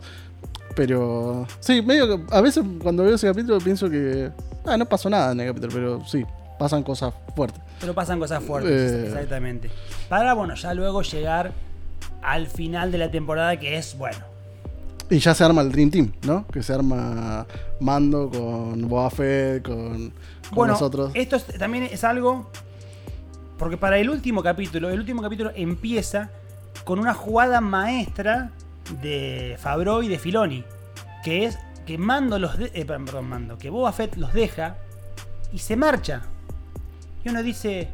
Pero 0.76 1.46
sí, 1.60 1.82
medio 1.82 2.06
que 2.06 2.34
a 2.34 2.40
veces 2.40 2.64
cuando 2.82 3.02
veo 3.04 3.14
ese 3.16 3.26
capítulo 3.26 3.58
pienso 3.58 3.90
que 3.90 4.30
ah, 4.64 4.76
no 4.76 4.86
pasó 4.86 5.10
nada 5.10 5.32
en 5.32 5.40
el 5.40 5.48
capítulo, 5.48 5.72
pero 5.72 6.04
sí, 6.06 6.24
pasan 6.58 6.82
cosas 6.82 7.12
fuertes. 7.34 7.60
Pero 7.80 7.94
pasan 7.94 8.18
cosas 8.18 8.42
fuertes, 8.44 8.92
Eh. 8.92 9.06
exactamente. 9.06 9.70
Para, 10.08 10.34
bueno, 10.34 10.54
ya 10.54 10.72
luego 10.74 11.02
llegar 11.02 11.52
al 12.22 12.46
final 12.46 12.92
de 12.92 12.98
la 12.98 13.10
temporada 13.10 13.58
que 13.58 13.76
es, 13.76 13.96
bueno, 13.98 14.18
Y 15.08 15.18
ya 15.18 15.34
se 15.34 15.42
arma 15.42 15.62
el 15.62 15.72
Dream 15.72 15.90
Team, 15.90 16.12
¿no? 16.24 16.46
Que 16.46 16.62
se 16.62 16.72
arma 16.72 17.44
Mando 17.80 18.30
con 18.30 18.86
Boba 18.88 19.10
Fett, 19.10 19.64
con, 19.64 20.10
con 20.48 20.54
bueno, 20.54 20.74
los 20.74 20.82
otros. 20.82 21.10
esto 21.14 21.34
es- 21.36 21.46
también 21.58 21.84
es 21.84 22.04
algo. 22.04 22.48
Porque 23.58 23.76
para 23.76 23.98
el 23.98 24.08
último 24.08 24.42
capítulo, 24.42 24.88
el 24.88 25.00
último 25.00 25.20
capítulo 25.20 25.50
empieza 25.56 26.30
con 26.84 26.98
una 27.00 27.12
jugada 27.12 27.60
maestra 27.60 28.52
de 29.02 29.56
Favreau 29.58 30.02
y 30.02 30.08
de 30.08 30.18
Filoni. 30.18 30.64
Que 31.24 31.44
es 31.44 31.58
que 31.86 31.98
Mando 31.98 32.38
los 32.38 32.56
de- 32.58 32.70
eh, 32.74 32.84
perdón, 32.84 33.28
Mando, 33.28 33.58
que 33.58 33.70
Boba 33.70 33.92
Fett 33.92 34.16
los 34.16 34.32
deja 34.32 34.76
y 35.52 35.58
se 35.58 35.76
marcha. 35.76 36.22
Y 37.24 37.28
uno 37.28 37.42
dice, 37.42 37.88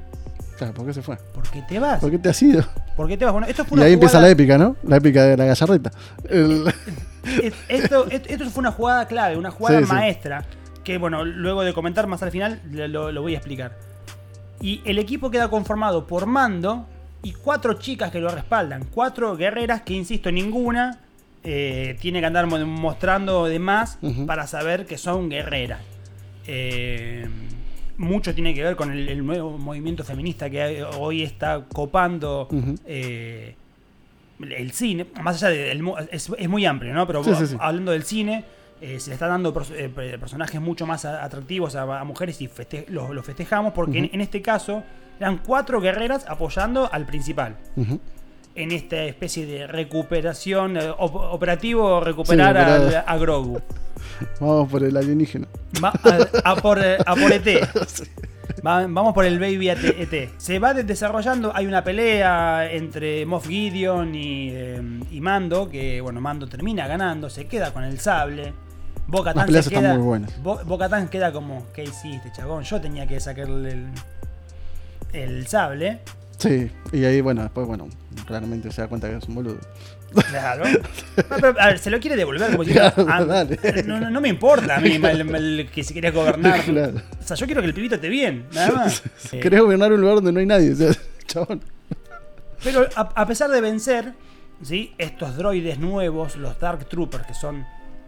Claro, 0.59 0.73
¿por 0.75 0.87
qué 0.87 0.95
se 0.95 1.03
fue? 1.03 1.17
¿por 1.35 1.43
qué 1.51 1.63
te 1.63 1.79
vas? 1.79 2.01
¿Por 2.01 2.11
qué 2.11 2.19
te 2.19 2.29
has 2.31 2.41
ido? 2.43 2.65
¿Por 2.97 3.09
qué 3.09 3.17
te 3.17 3.25
vas? 3.25 3.33
Bueno, 3.33 3.47
esto 3.47 3.65
fue 3.65 3.77
Y 3.77 3.79
una 3.81 3.87
ahí 3.87 3.93
empieza 3.95 4.21
la 4.21 4.29
épica, 4.31 4.57
¿no? 4.57 4.77
La 4.85 4.97
épica 4.97 5.23
de 5.25 5.37
la 5.37 5.45
gallarreta. 5.45 5.91
El- 6.29 6.73
Es- 7.43 7.55
Esto, 7.69 8.07
esto, 8.09 8.29
esto 8.31 8.51
fue 8.51 8.61
una 8.61 8.71
jugada 8.73 9.07
clave, 9.07 9.37
una 9.37 9.51
jugada 9.51 9.81
Sí, 9.81 9.85
sí. 9.87 9.93
maestra. 9.93 10.45
Que 10.85 10.97
bueno, 10.99 11.25
luego 11.25 11.63
de 11.63 11.73
comentar 11.75 12.07
más 12.07 12.23
al 12.23 12.31
final 12.31 12.61
lo- 12.71 13.11
lo 13.11 13.21
voy 13.23 13.35
a 13.35 13.39
explicar. 13.39 13.77
Y 14.61 14.81
el 14.85 14.99
equipo 14.99 15.31
queda 15.31 15.49
conformado 15.51 16.07
por 16.07 16.27
Mando 16.27 16.87
y 17.23 17.33
cuatro 17.33 17.75
chicas 17.75 18.11
que 18.11 18.21
lo 18.21 18.29
respaldan. 18.29 18.85
Cuatro 18.93 19.37
guerreras 19.37 19.83
que, 19.83 19.95
insisto, 19.95 20.31
ninguna 20.31 21.01
eh, 21.43 21.97
tiene 22.01 22.21
que 22.21 22.27
andar 22.27 22.47
mo- 22.47 22.65
mostrando 22.67 23.47
de 23.47 23.59
más 23.59 23.99
para 24.27 24.47
saber 24.47 24.87
que 24.87 24.99
son 24.99 25.29
guerreras. 25.29 25.81
Eh, 26.47 27.27
mucho 27.99 28.35
tiene 28.35 28.55
que 28.55 28.63
ver 28.63 28.77
con 28.77 28.93
el, 28.93 29.09
el 29.09 29.25
nuevo 29.27 29.57
movimiento 29.59 30.05
feminista 30.05 30.51
que 30.51 30.85
hoy 30.99 31.23
está 31.23 31.65
copando 31.73 32.49
eh, 32.87 33.55
el 34.39 34.71
cine, 34.73 35.07
más 35.23 35.43
allá 35.43 35.49
de, 35.57 35.59
del 35.69 35.83
es, 36.11 36.31
es 36.37 36.49
muy 36.49 36.67
amplio, 36.67 36.93
¿no? 36.93 37.07
Pero 37.07 37.25
Sí, 37.25 37.35
sí, 37.35 37.47
sí. 37.47 37.57
hablando 37.59 37.93
del 37.93 38.03
cine, 38.05 38.45
eh, 38.83 39.01
se 39.01 39.09
le 39.11 39.15
está 39.15 39.27
dando 39.29 39.55
eh, 39.75 39.89
pe- 39.95 40.19
personajes 40.19 40.61
mucho 40.61 40.87
más 40.87 41.05
atractivos 41.07 41.75
a, 41.75 42.01
a 42.01 42.05
mujeres 42.05 42.41
y 42.43 42.49
feste- 42.49 42.87
los 42.89 43.11
los 43.11 43.25
festejamos 43.25 43.73
porque 43.73 44.11
en 44.13 44.21
este 44.21 44.43
caso 44.43 44.85
eran 45.21 45.39
cuatro 45.39 45.81
guerreras 45.81 46.25
apoyando 46.29 46.89
al 46.93 47.07
principal. 47.07 47.57
En 48.55 48.73
esta 48.73 49.03
especie 49.05 49.45
de 49.47 49.67
recuperación, 49.67 50.77
eh, 50.79 50.89
op- 50.99 51.15
operativo 51.17 52.01
recuperar 52.01 52.57
Sí, 52.57 52.63
al- 52.63 52.83
operar. 52.85 53.05
a 53.07 53.17
Grogu. 53.19 53.61
Vamos 54.41 54.71
por 54.71 54.83
el 54.83 54.97
alienígena. 54.97 55.47
Va 55.83 55.93
a, 56.45 56.53
a 56.53 56.57
por, 56.57 56.79
eh, 56.83 56.97
a 57.05 57.15
por 57.15 57.33
ET. 57.33 57.47
Va- 58.67 58.87
vamos 58.87 59.13
por 59.13 59.25
el 59.27 59.39
Baby 59.39 59.69
ET. 59.69 59.85
ET. 59.85 60.31
Se 60.39 60.59
va 60.59 60.73
de- 60.73 60.85
desarrollando, 60.85 61.53
hay 61.55 61.67
una 61.67 61.85
pelea 61.85 62.71
entre 62.73 63.27
Moff 63.27 63.47
Gideon 63.47 64.15
y, 64.15 64.49
eh, 64.51 64.81
y 65.11 65.21
Mando, 65.21 65.69
que 65.69 66.01
bueno, 66.01 66.21
Mando 66.23 66.47
termina 66.49 66.87
ganando, 66.87 67.29
se 67.29 67.47
queda 67.47 67.73
con 67.73 67.85
el 67.85 68.01
sable. 68.01 68.55
Boca 69.07 69.31
están 69.31 69.47
muy 69.99 70.03
buenas. 70.07 70.43
Bo 70.43 70.59
queda 71.11 71.31
como, 71.33 71.67
¿qué 71.75 71.85
hiciste, 71.85 72.33
chabón? 72.33 72.65
Yo 72.65 72.81
tenía 72.81 73.07
que 73.07 73.21
sacarle 73.21 73.73
el, 73.73 73.87
el 75.13 75.47
sable. 75.47 76.01
Sí, 76.39 76.71
y 76.93 77.05
ahí, 77.05 77.21
bueno, 77.21 77.43
después, 77.43 77.67
bueno, 77.67 77.89
claramente 78.27 78.71
se 78.71 78.83
da 78.83 78.89
cuenta 78.89 79.09
que 79.09 79.17
es 79.17 79.25
un 79.29 79.35
boludo. 79.37 79.59
Claro. 80.31 80.65
No, 80.69 81.37
pero, 81.41 81.55
a 81.61 81.67
ver, 81.67 81.79
se 81.79 81.91
lo 81.91 81.99
quiere 81.99 82.17
devolver 82.17 82.51
como 82.53 82.65
si 82.65 82.73
fuera, 82.73 82.93
ah, 82.97 83.45
no, 83.87 84.01
no- 84.01 84.11
no 84.11 84.21
me 84.21 84.29
importa 84.29 84.77
a 84.77 84.81
mí 84.81 84.93
el- 84.95 85.35
el 85.35 85.71
que 85.71 85.83
se 85.83 85.93
quería 85.95 86.11
gobernar. 86.11 86.63
Claro. 86.63 87.01
O 87.21 87.27
sea, 87.27 87.37
yo 87.37 87.47
quiero 87.47 87.61
que 87.61 87.67
el 87.69 87.75
pibito 87.75 87.97
esté 87.97 88.09
bien, 88.09 88.47
nada 88.55 88.71
más. 88.73 89.03
Eh, 89.33 89.41
Querés 89.43 89.61
gobernar 89.61 89.93
un 89.93 90.01
lugar 90.01 90.17
donde 90.17 90.33
no 90.33 90.41
hay 90.41 90.47
nadie, 90.47 90.73
o 90.73 90.77
sea, 90.77 90.93
chabón. 91.27 91.63
pero 92.63 92.87
a, 92.97 93.01
a 93.01 93.27
pesar 93.27 93.51
de 93.51 93.61
vencer, 93.61 94.13
¿sí? 94.63 94.95
estos 94.99 95.37
droides 95.37 95.79
nuevos, 95.79 96.37
los 96.37 96.59
Dark 96.61 96.87
Troopers, 96.89 97.27
que 97.27 97.35
son 97.35 97.65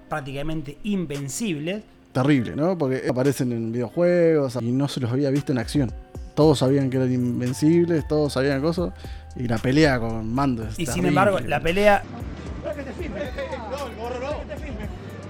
prácticamente 0.09 0.79
invencibles, 0.85 1.83
Terrible, 2.13 2.57
¿no? 2.57 2.77
Porque 2.79 3.03
aparecen 3.09 3.53
en 3.53 3.71
videojuegos 3.71 4.57
y 4.63 4.73
no 4.73 4.89
se 4.89 4.99
los 4.99 5.13
había 5.13 5.29
visto 5.31 5.53
en 5.53 5.59
acción. 5.59 5.93
Todos 6.39 6.61
sabían 6.61 6.89
que 6.89 6.99
eran 6.99 7.13
invencibles, 7.13 8.07
todos 8.07 8.33
sabían 8.35 8.61
cosas. 8.63 8.93
Y 9.35 9.49
la 9.49 9.59
pelea 9.59 9.99
con 9.99 10.33
Mando 10.33 10.63
es 10.69 10.79
y 10.79 10.87
sin 10.87 11.05
embargo, 11.05 11.41
la 11.41 11.59
pelea. 11.59 12.05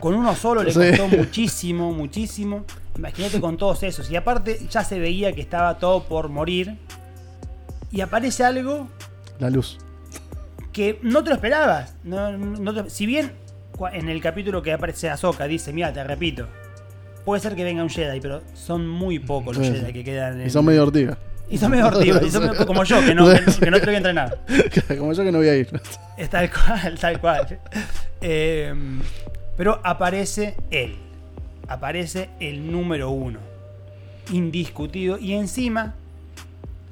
Con 0.00 0.14
uno 0.14 0.36
solo 0.36 0.62
le 0.62 0.70
Sí. 0.70 0.78
costó 0.78 1.08
muchísimo, 1.08 1.92
muchísimo. 1.92 2.66
Imagínate 2.98 3.40
con 3.40 3.56
todos 3.56 3.82
esos. 3.84 4.10
Y 4.10 4.16
aparte, 4.16 4.58
ya 4.70 4.84
se 4.84 4.98
veía 4.98 5.32
que 5.32 5.40
estaba 5.40 5.78
todo 5.78 6.04
por 6.04 6.28
morir. 6.28 6.76
Y 7.90 8.02
aparece 8.02 8.44
algo 8.44 8.86
La 9.38 9.48
luz. 9.48 9.78
que 10.74 10.98
no 11.02 11.24
te 11.24 11.30
lo 11.30 11.36
esperabas. 11.36 11.94
No, 12.04 12.36
no 12.36 12.74
te- 12.74 12.90
si 12.90 13.06
bien 13.06 13.32
en 13.94 14.10
el 14.10 14.20
capítulo 14.20 14.60
que 14.62 14.74
aparece 14.74 15.08
Ahsoka 15.08 15.46
dice, 15.46 15.72
mira, 15.72 15.90
te 15.90 16.04
repito, 16.04 16.48
puede 17.28 17.40
ser 17.42 17.54
que 17.54 17.64
venga 17.64 17.82
un 17.82 17.90
Jedi, 17.90 18.20
pero 18.20 18.42
son 18.54 18.86
muy 18.88 19.18
pocos 19.18 19.56
los 19.56 19.66
Sí, 19.66 19.72
Jedi 19.72 19.92
que 19.92 20.04
quedan. 20.04 20.40
Y 20.40 20.44
en- 20.44 20.50
son 20.50 20.64
medio 20.64 20.82
ortigas. 20.82 21.16
y 21.50 21.56
son 21.58 21.70
medio 21.70 21.86
ortivos, 21.86 22.22
y 22.22 22.30
son 22.30 22.42
medio- 22.48 22.66
como 22.66 22.84
yo, 22.84 23.00
que 23.04 23.14
no, 23.14 23.24
que, 23.32 23.40
no- 23.40 23.58
que 23.60 23.70
no 23.70 23.78
te 23.80 23.86
voy 23.86 23.94
a 23.94 23.98
entrenar. 23.98 24.38
Como 24.98 25.12
yo 25.12 25.22
que 25.24 25.32
no 25.32 25.38
voy 25.38 25.48
a 25.48 25.56
ir. 25.56 25.80
Es 26.16 26.28
tal 26.30 26.50
cual, 26.50 26.98
tal 26.98 27.20
cual. 27.20 27.58
Eh, 28.20 28.74
pero 29.56 29.80
aparece 29.84 30.56
él. 30.70 30.96
Aparece 31.68 32.30
el 32.40 32.70
número 32.72 33.10
uno. 33.10 33.38
Indiscutido. 34.32 35.18
Y 35.18 35.32
encima, 35.34 35.94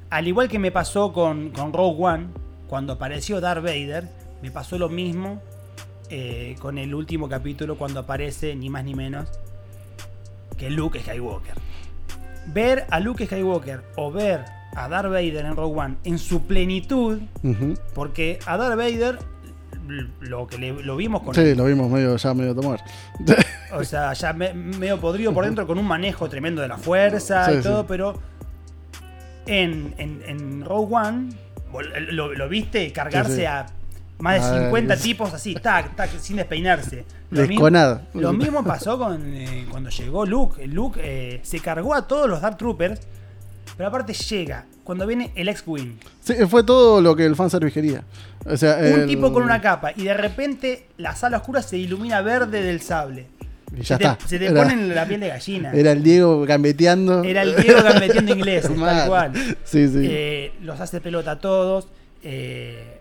al 0.09 0.27
igual 0.27 0.47
que 0.49 0.59
me 0.59 0.71
pasó 0.71 1.13
con, 1.13 1.49
con 1.51 1.73
Rogue 1.73 2.03
One, 2.03 2.27
cuando 2.67 2.93
apareció 2.93 3.39
Darth 3.41 3.63
Vader, 3.63 4.07
me 4.41 4.51
pasó 4.51 4.77
lo 4.77 4.89
mismo 4.89 5.41
eh, 6.09 6.55
con 6.59 6.77
el 6.77 6.93
último 6.95 7.27
capítulo 7.27 7.77
cuando 7.77 7.99
aparece 8.01 8.55
ni 8.55 8.69
más 8.69 8.83
ni 8.83 8.93
menos 8.95 9.27
que 10.57 10.69
Luke 10.69 10.99
Skywalker. 10.99 11.53
Ver 12.47 12.85
a 12.89 12.99
Luke 12.99 13.25
Skywalker 13.25 13.83
o 13.95 14.11
ver 14.11 14.45
a 14.75 14.87
Darth 14.87 15.09
Vader 15.09 15.45
en 15.45 15.55
Rogue 15.55 15.79
One 15.79 15.95
en 16.03 16.17
su 16.19 16.43
plenitud 16.45 17.19
porque 17.93 18.39
a 18.45 18.57
Darth 18.57 18.77
Vader 18.77 19.17
lo 20.19 20.47
que 20.47 20.57
le- 20.57 20.83
lo 20.83 20.95
vimos 20.97 21.23
con 21.23 21.33
Sí, 21.33 21.55
lo 21.55 21.65
vimos 21.65 21.89
medio 21.89 22.15
ya 22.17 22.33
medio 22.33 22.53
tomar. 22.55 22.83
o 23.73 23.83
sea, 23.83 24.13
ya 24.13 24.33
me- 24.33 24.53
medio 24.53 24.99
podrido 24.99 25.33
por 25.33 25.45
dentro 25.45 25.65
con 25.65 25.77
un 25.79 25.85
manejo 25.87 26.27
tremendo 26.29 26.61
de 26.61 26.67
la 26.67 26.77
fuerza 26.77 27.45
Sí, 27.49 27.57
y 27.59 27.61
todo, 27.61 27.81
sí. 27.81 27.85
pero 27.87 28.19
en, 29.45 29.93
en, 29.97 30.21
en 30.27 30.65
Rogue 30.65 30.93
One 30.95 31.29
lo, 32.11 32.33
lo 32.33 32.49
viste 32.49 32.91
cargarse 32.91 33.35
sí. 33.37 33.45
a 33.45 33.65
más 34.19 34.35
de 34.35 34.39
Ah, 34.57 34.61
50 34.63 34.93
es- 34.95 35.01
tipos 35.01 35.33
así, 35.33 35.53
tac, 35.55 35.95
tac, 35.95 36.09
sin 36.19 36.37
despeinarse. 36.37 37.05
Lo 37.29 37.45
mismo, 37.47 37.69
lo 38.13 38.33
mismo 38.33 38.63
pasó 38.63 38.97
con 38.97 39.21
eh, 39.35 39.65
cuando 39.69 39.89
llegó 39.89 40.25
Luke. 40.25 40.65
Luke 40.67 40.99
eh, 41.03 41.39
se 41.43 41.59
cargó 41.59 41.93
a 41.93 42.07
todos 42.07 42.29
los 42.29 42.41
Dark 42.41 42.57
Troopers, 42.57 42.99
pero 43.75 43.89
aparte 43.89 44.13
llega 44.13 44.65
cuando 44.83 45.05
viene 45.05 45.31
el 45.35 45.49
X-Wing. 45.49 45.97
Sí, 46.23 46.33
fue 46.49 46.63
todo 46.63 47.01
lo 47.01 47.15
que 47.15 47.25
el 47.25 47.35
fanservice 47.35 47.73
quería. 47.73 48.03
O 48.45 48.55
sea, 48.55 48.77
Un 48.77 49.01
el- 49.01 49.07
tipo 49.07 49.31
con 49.33 49.43
una 49.43 49.61
capa 49.61 49.91
y 49.95 50.03
de 50.03 50.13
repente 50.13 50.87
la 50.97 51.15
sala 51.15 51.37
oscura 51.37 51.61
se 51.61 51.77
ilumina 51.77 52.21
verde 52.21 52.61
del 52.61 52.81
sable. 52.81 53.27
Y 53.75 53.81
ya 53.81 53.97
se 53.97 54.03
te, 54.03 54.03
está. 54.09 54.27
se 54.27 54.39
te 54.39 54.45
Era- 54.45 54.61
pone 54.63 54.73
en 54.73 54.95
la 54.95 55.05
piel 55.05 55.19
de 55.19 55.27
gallina. 55.27 55.73
Era 55.73 55.91
el 55.91 56.01
Diego 56.01 56.45
gambeteando. 56.45 57.23
Era 57.25 57.41
el 57.41 57.53
Diego 57.57 57.83
gambeteando 57.83 58.31
inglés, 58.33 58.63
tal 58.79 59.07
cual. 59.09 59.33
Sí, 59.65 59.89
sí. 59.89 59.99
Eh, 60.09 60.53
los 60.61 60.79
hace 60.79 61.01
pelota 61.01 61.31
a 61.31 61.39
todos. 61.39 61.89
eh, 62.23 62.96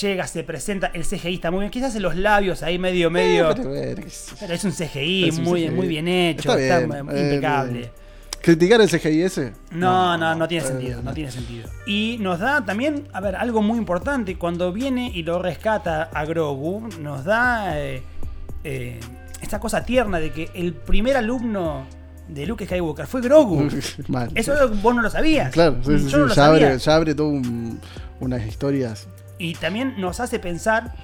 llega, 0.00 0.26
se 0.26 0.42
presenta. 0.44 0.88
El 0.94 1.04
CGI 1.04 1.34
está 1.34 1.50
muy 1.50 1.60
bien. 1.60 1.70
Quizás 1.70 1.94
en 1.96 2.02
los 2.02 2.16
labios 2.16 2.62
ahí 2.62 2.78
medio, 2.78 3.10
medio. 3.10 3.50
Eh, 3.50 3.96
pero 4.40 4.54
es 4.54 4.64
un 4.64 4.72
CGI, 4.72 5.28
Es 5.28 5.38
un 5.38 5.44
muy, 5.44 5.64
CGI. 5.66 5.74
muy 5.74 5.86
bien 5.88 6.08
hecho. 6.08 6.56
Está 6.56 6.80
eh, 6.80 6.84
impecable. 7.00 7.80
eh, 7.82 7.90
Criticar 8.40 8.80
el 8.80 8.88
CGI 8.88 9.22
ese. 9.22 9.52
No, 9.72 10.16
no, 10.16 10.34
no 10.34 10.46
tiene 10.46 10.64
eh, 10.64 10.68
sentido, 10.68 11.02
no 11.02 11.12
tiene 11.12 11.30
sentido. 11.30 11.68
Y 11.86 12.18
nos 12.20 12.38
da 12.38 12.64
también, 12.64 13.08
a 13.12 13.20
ver, 13.20 13.34
algo 13.36 13.62
muy 13.62 13.78
importante, 13.78 14.36
cuando 14.36 14.72
viene 14.72 15.10
y 15.12 15.22
lo 15.24 15.40
rescata 15.42 16.04
a 16.14 16.24
Grogu, 16.24 16.88
nos 17.00 17.24
da 17.24 17.78
eh, 17.80 18.00
eh, 18.62 19.00
esta 19.42 19.58
cosa 19.58 19.84
tierna 19.84 20.20
de 20.20 20.30
que 20.30 20.50
el 20.54 20.72
primer 20.72 21.16
alumno 21.16 21.84
de 22.28 22.46
Luke 22.46 22.64
Skywalker 22.64 23.06
fue 23.08 23.20
Grogu. 23.22 23.68
Mal. 24.08 24.30
Eso 24.36 24.54
vos 24.82 24.94
no 24.94 25.02
lo 25.02 25.10
sabías. 25.10 25.50
Claro, 25.52 25.78
sí, 25.84 25.98
sí, 25.98 26.08
Yo 26.08 26.18
no 26.18 26.22
lo 26.24 26.28
ya, 26.28 26.34
sabía. 26.36 26.66
abre, 26.68 26.78
ya 26.78 26.94
abre 26.94 27.14
todo 27.16 27.28
un- 27.28 27.80
unas 28.20 28.46
historias. 28.46 29.08
Y 29.38 29.54
también 29.54 29.94
nos 29.98 30.20
hace 30.20 30.38
pensar 30.38 30.94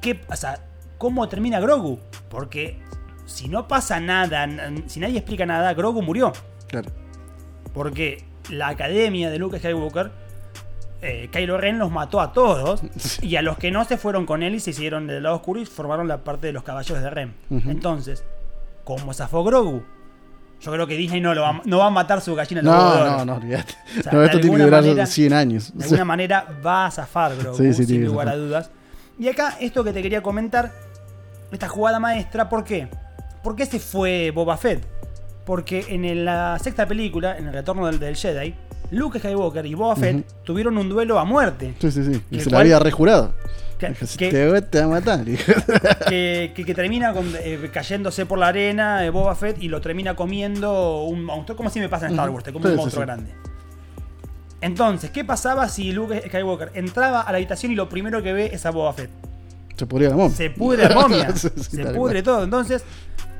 qué, 0.00 0.20
o 0.28 0.36
sea, 0.36 0.60
cómo 0.98 1.28
termina 1.28 1.60
Grogu. 1.60 1.98
Porque 2.28 2.78
si 3.26 3.48
no 3.48 3.68
pasa 3.68 4.00
nada, 4.00 4.48
si 4.86 5.00
nadie 5.00 5.18
explica 5.18 5.46
nada, 5.46 5.74
Grogu 5.74 6.02
murió. 6.02 6.32
Claro. 6.68 6.90
Porque 7.74 8.24
la 8.50 8.68
academia 8.68 9.30
de 9.30 9.38
Luke 9.38 9.58
Skywalker 9.58 10.10
eh, 11.02 11.28
Kylo 11.30 11.58
Ren 11.58 11.78
los 11.78 11.90
mató 11.90 12.20
a 12.20 12.32
todos 12.32 12.82
y 13.22 13.36
a 13.36 13.42
los 13.42 13.58
que 13.58 13.70
no 13.70 13.84
se 13.84 13.96
fueron 13.96 14.26
con 14.26 14.42
él 14.42 14.54
y 14.54 14.60
se 14.60 14.70
hicieron 14.70 15.06
del 15.06 15.22
lado 15.22 15.36
oscuro 15.36 15.60
y 15.60 15.66
formaron 15.66 16.08
la 16.08 16.24
parte 16.24 16.46
de 16.46 16.52
los 16.52 16.62
caballeros 16.62 17.02
de 17.02 17.10
Ren. 17.10 17.34
Entonces, 17.50 18.24
como 18.84 19.12
zafó 19.12 19.44
Grogu, 19.44 19.84
yo 20.66 20.72
creo 20.72 20.86
que 20.86 20.96
Disney 20.96 21.20
no, 21.20 21.34
lo 21.34 21.42
va, 21.42 21.60
no 21.64 21.78
va 21.78 21.86
a 21.86 21.90
matar 21.90 22.20
su 22.20 22.34
gallina 22.34 22.60
en 22.60 22.66
No, 22.66 23.04
no, 23.04 23.24
no, 23.24 23.34
olvídate. 23.36 23.74
O 23.98 24.02
sea, 24.02 24.12
no, 24.12 24.22
esto 24.24 24.40
tiene 24.40 24.56
que 24.56 24.62
durar 24.64 24.82
manera- 24.82 25.06
100 25.06 25.32
años. 25.32 25.72
De 25.74 25.84
alguna 25.84 26.04
manera 26.04 26.46
va 26.64 26.86
a 26.86 26.90
zafar 26.90 27.36
Grogu, 27.36 27.56
Sí, 27.56 27.72
sí, 27.72 27.84
sin 27.84 28.04
lugar 28.04 28.28
a 28.28 28.36
dudas. 28.36 28.70
Y 29.18 29.28
acá, 29.28 29.56
esto 29.60 29.82
que 29.84 29.92
te 29.92 30.02
quería 30.02 30.22
comentar, 30.22 30.72
esta 31.50 31.68
jugada 31.68 31.98
maestra, 31.98 32.48
¿por 32.48 32.64
qué? 32.64 32.88
¿Por 33.42 33.54
qué 33.56 33.64
se 33.66 33.78
fue 33.80 34.30
Boba 34.32 34.56
Fett? 34.56 34.84
Porque 35.44 35.84
en 35.88 36.24
la 36.24 36.58
sexta 36.60 36.86
película, 36.86 37.38
en 37.38 37.46
el 37.46 37.52
retorno 37.52 37.86
del, 37.86 37.98
del 37.98 38.16
Jedi, 38.16 38.54
Luke 38.90 39.18
Skywalker 39.18 39.64
y 39.66 39.74
Boba 39.74 39.96
Fett 39.96 40.16
Ujú. 40.16 40.24
tuvieron 40.44 40.76
un 40.78 40.88
duelo 40.88 41.18
a 41.18 41.24
muerte. 41.24 41.74
Sí, 41.80 41.90
sí, 41.90 42.04
sí. 42.04 42.20
Y 42.30 42.38
se 42.40 42.44
cual- 42.44 42.52
la 42.52 42.58
había 42.60 42.78
rejurado. 42.78 43.34
Que, 43.78 43.94
si 44.06 44.16
que- 44.16 44.30
te 44.30 44.78
va 44.80 44.84
a 44.84 44.88
matar. 44.88 45.24
que- 46.08 46.52
que- 46.54 46.74
termina 46.74 47.12
con- 47.12 47.32
eh, 47.38 47.68
cayéndose 47.72 48.24
por 48.26 48.38
la 48.38 48.48
arena 48.48 49.04
eh, 49.04 49.10
Boba 49.10 49.34
Fett 49.34 49.62
y 49.62 49.68
lo 49.68 49.80
termina 49.80 50.16
comiendo 50.16 51.02
un 51.04 51.22
monstruo, 51.24 51.56
como 51.56 51.68
si 51.70 51.80
me 51.80 51.88
pasa 51.88 52.06
en 52.06 52.12
Star. 52.12 52.30
Wars, 52.30 52.44
te 52.44 52.52
come 52.52 52.64
Sí, 52.66 52.70
un 52.70 52.76
monstruo 52.76 53.02
sí. 53.02 53.06
grande. 53.06 53.30
Entonces, 54.60 55.10
¿qué 55.10 55.24
pasaba 55.24 55.68
si 55.68 55.92
Luke 55.92 56.22
Skywalker 56.28 56.70
entraba 56.74 57.20
a 57.20 57.30
la 57.30 57.36
habitación 57.38 57.72
y 57.72 57.74
lo 57.74 57.88
primero 57.88 58.22
que 58.22 58.32
ve 58.32 58.50
es 58.52 58.64
a 58.66 58.70
Boba 58.70 58.92
Fett? 58.94 59.10
Se 59.76 59.86
pudría 59.86 60.08
la 60.08 60.16
momia. 60.16 60.34
Se 60.36 60.48
pudre 60.50 60.88
la 60.88 60.94
momia, 60.94 61.30
Sí, 61.36 61.48
se 61.56 61.84
pudre 61.86 62.22
todo. 62.22 62.44
Entonces, 62.44 62.82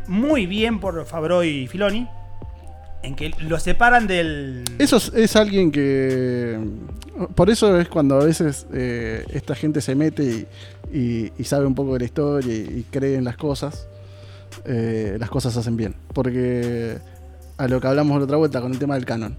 muy 0.07 0.47
bien 0.47 0.78
por 0.78 1.07
Favreau 1.07 1.43
y 1.43 1.66
Filoni, 1.66 2.07
en 3.02 3.14
que 3.16 3.33
lo 3.40 3.59
separan 3.59 4.07
del... 4.07 4.62
Eso 4.78 4.99
es, 4.99 5.11
es 5.14 5.35
alguien 5.37 5.73
que. 5.73 6.59
Por 7.35 7.50
eso 7.50 7.78
es 7.80 7.88
cuando 7.88 8.20
a 8.20 8.25
veces 8.25 8.66
eh, 8.73 9.25
esta 9.30 9.54
gente 9.54 9.80
se 9.80 9.94
mete 9.94 10.23
y, 10.25 10.46
y- 10.92 11.32
y 11.38 11.44
sabe 11.44 11.66
un 11.66 11.75
poco 11.75 11.94
de 11.94 12.00
la 12.00 12.04
historia 12.04 12.52
y, 12.54 12.78
y 12.80 12.87
cree 12.90 13.16
en 13.16 13.25
las 13.25 13.37
cosas. 13.37 13.87
eh, 14.64 15.16
las 15.18 15.30
cosas 15.30 15.52
se 15.54 15.61
hacen 15.61 15.76
bien. 15.76 15.94
Porque 16.12 16.99
a 17.58 17.68
lo 17.68 17.80
que 17.80 17.87
hablamos 17.87 18.18
la 18.18 18.25
otra 18.25 18.37
vuelta 18.37 18.61
con 18.61 18.73
el 18.73 18.78
tema 18.78 18.94
del 18.94 19.04
canon. 19.04 19.37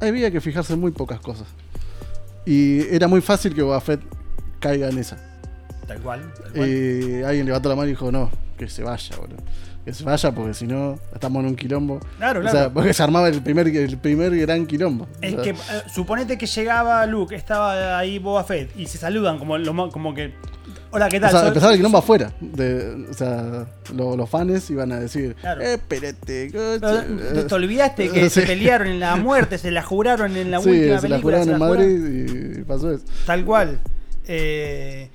Había 0.00 0.30
que 0.30 0.40
fijarse 0.40 0.72
en 0.74 0.80
muy 0.80 0.90
pocas 0.92 1.20
cosas. 1.20 1.46
Y 2.44 2.80
era 2.94 3.06
muy 3.08 3.20
fácil 3.20 3.54
que 3.54 3.62
Boba 3.62 3.82
caiga 4.60 4.88
en 4.88 4.98
esa. 4.98 5.16
Tal 5.86 6.00
cual, 6.00 6.32
tal 6.42 6.52
cual. 6.52 6.68
Y 6.68 7.22
alguien 7.22 7.46
levantó 7.46 7.68
la 7.68 7.76
mano 7.76 7.86
y 7.88 7.92
dijo, 7.92 8.10
no, 8.12 8.30
que 8.56 8.68
se 8.68 8.82
vaya, 8.82 9.16
boludo. 9.16 9.36
Que 9.84 9.92
se 9.92 10.04
vaya 10.04 10.30
porque 10.32 10.54
si 10.54 10.66
no, 10.66 10.96
estamos 11.12 11.40
en 11.42 11.48
un 11.50 11.56
quilombo. 11.56 11.98
Claro, 12.18 12.38
O 12.38 12.42
claro. 12.42 12.56
sea, 12.58 12.70
porque 12.72 12.94
se 12.94 13.02
armaba 13.02 13.28
el 13.28 13.42
primer, 13.42 13.66
el 13.66 13.98
primer 13.98 14.36
gran 14.36 14.64
quilombo. 14.66 15.08
Es 15.20 15.32
O 15.32 15.42
sea, 15.42 15.42
que 15.42 15.50
eh, 15.50 15.82
suponete 15.92 16.38
que 16.38 16.46
llegaba 16.46 17.04
Luke, 17.06 17.34
estaba 17.34 17.98
ahí 17.98 18.20
Boba 18.20 18.44
Fett 18.44 18.70
y 18.78 18.86
se 18.86 18.98
saludan 18.98 19.38
como, 19.40 19.58
lo 19.58 19.90
como 19.90 20.14
que. 20.14 20.34
Hola, 20.92 21.08
¿qué 21.08 21.16
o 21.16 21.20
tal? 21.22 21.30
sea, 21.30 21.40
Soy- 21.40 21.48
empezaba 21.48 21.72
el 21.72 21.78
quilombo 21.78 21.98
afuera. 21.98 22.32
De, 22.40 23.06
o 23.10 23.12
sea, 23.14 23.66
lo- 23.94 24.16
los 24.16 24.30
fans 24.30 24.70
iban 24.70 24.92
a 24.92 25.00
decir, 25.00 25.34
Claro. 25.40 25.60
eh, 25.62 25.74
espérate, 25.74 26.50
Pero, 26.52 26.80
coche". 26.80 27.34
¿Te, 27.34 27.44
te 27.44 27.54
olvidaste 27.54 28.08
que 28.10 28.30
se 28.30 28.42
pelearon 28.42 28.86
en 28.86 29.00
la 29.00 29.16
muerte? 29.16 29.58
Se 29.58 29.72
la 29.72 29.82
juraron 29.82 30.36
en 30.36 30.50
la 30.52 30.60
Sí, 30.60 30.68
última 30.68 31.00
se 31.00 31.08
la 31.08 31.16
película. 31.16 31.20
juraron 31.22 31.44
se 31.46 31.52
en 31.54 31.58
la 31.58 31.66
Madrid 31.66 32.58
y 32.60 32.62
pasó 32.64 32.92
eso. 32.92 33.04
Tal 33.26 33.44
cual. 33.44 33.80
Eh, 34.28 35.10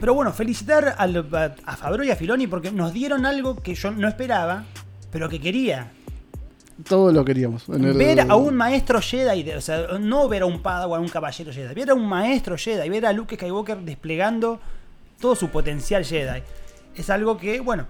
pero 0.00 0.14
bueno, 0.14 0.32
felicitar 0.32 0.94
al- 0.98 1.28
a, 1.34 1.54
a 1.64 1.76
Fabro 1.76 2.04
y 2.04 2.10
a 2.10 2.16
Filoni 2.16 2.46
porque 2.46 2.70
nos 2.70 2.92
dieron 2.92 3.26
algo 3.26 3.56
que 3.56 3.74
yo 3.74 3.90
no 3.90 4.08
esperaba, 4.08 4.64
pero 5.10 5.28
que 5.28 5.40
quería. 5.40 5.92
Todo 6.88 7.10
lo 7.12 7.24
queríamos. 7.24 7.68
En 7.68 7.84
el- 7.84 7.94
Ver 7.96 8.20
a 8.20 8.36
un 8.36 8.54
maestro 8.54 9.00
Jedi, 9.00 9.50
o 9.52 9.60
sea, 9.60 9.98
no 9.98 10.28
ver 10.28 10.42
a 10.42 10.46
un 10.46 10.62
Padawan, 10.62 11.00
un 11.00 11.08
caballero 11.08 11.52
Jedi, 11.52 11.74
ver 11.74 11.90
a 11.90 11.94
un 11.94 12.06
maestro 12.06 12.56
Jedi, 12.56 12.88
ver 12.88 13.06
a 13.06 13.12
Luke 13.12 13.34
Skywalker 13.34 13.78
desplegando 13.78 14.60
todo 15.20 15.34
su 15.34 15.48
potencial 15.50 16.04
Jedi. 16.04 16.42
Es 16.94 17.10
algo 17.10 17.36
que, 17.36 17.58
bueno, 17.60 17.86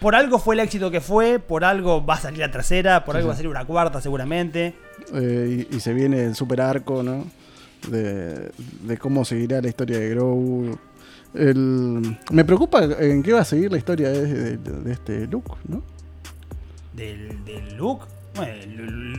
por 0.00 0.14
algo 0.16 0.38
fue 0.40 0.56
el 0.56 0.60
éxito 0.60 0.90
que 0.90 1.00
fue, 1.00 1.38
por 1.38 1.64
algo 1.64 2.04
va 2.04 2.14
a 2.14 2.20
salir 2.20 2.40
la 2.40 2.50
tercera, 2.50 3.04
por 3.04 3.14
Sí, 3.14 3.18
algo 3.18 3.26
sí. 3.26 3.28
va 3.28 3.34
a 3.34 3.36
salir 3.36 3.50
una 3.50 3.64
cuarta 3.64 4.00
seguramente. 4.00 4.74
eh, 5.14 5.66
y, 5.70 5.76
y 5.76 5.80
se 5.80 5.92
viene 5.94 6.24
el 6.24 6.34
super 6.34 6.60
arco, 6.60 7.02
¿no? 7.04 7.24
De, 7.88 8.50
de 8.82 8.98
cómo 8.98 9.24
seguirá 9.24 9.60
la 9.62 9.68
historia 9.68 9.98
de 10.00 10.08
Grogu. 10.10 10.76
El- 11.36 12.18
me 12.30 12.44
preocupa 12.44 12.84
en 12.84 13.22
qué 13.22 13.32
va 13.32 13.40
a 13.40 13.44
seguir 13.44 13.70
la 13.70 13.78
historia 13.78 14.08
de, 14.10 14.56
de- 14.56 14.56
de 14.58 14.92
este 14.92 15.26
Luke, 15.26 15.52
¿no? 15.68 15.82
del, 16.94 17.44
del 17.44 17.76
Luke. 17.76 18.06
Bueno, 18.34 18.52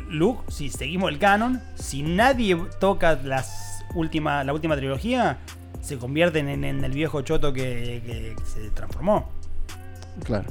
Luke, 0.09 0.43
si 0.51 0.69
seguimos 0.69 1.09
el 1.11 1.19
canon, 1.19 1.61
si 1.75 2.01
nadie 2.03 2.55
toca 2.79 3.19
las 3.23 3.83
última, 3.95 4.43
la 4.43 4.53
última 4.53 4.75
trilogía, 4.75 5.37
se 5.81 5.97
convierten 5.97 6.49
en, 6.49 6.63
en 6.63 6.83
el 6.83 6.91
viejo 6.91 7.21
choto 7.21 7.53
que, 7.53 8.01
que 8.05 8.35
se 8.45 8.69
transformó. 8.71 9.29
Claro. 10.23 10.45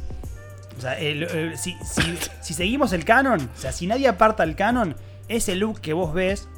O 0.78 0.80
sea, 0.80 0.98
el- 0.98 1.24
el- 1.24 1.58
si, 1.58 1.74
si- 1.84 2.18
si 2.42 2.54
seguimos 2.54 2.92
el 2.92 3.04
canon, 3.04 3.40
o 3.56 3.58
sea, 3.60 3.72
si 3.72 3.86
nadie 3.86 4.08
aparta 4.08 4.42
el 4.44 4.54
canon, 4.56 4.94
ese 5.28 5.56
look 5.56 5.80
que 5.80 5.92
vos 5.92 6.12
ves 6.14 6.48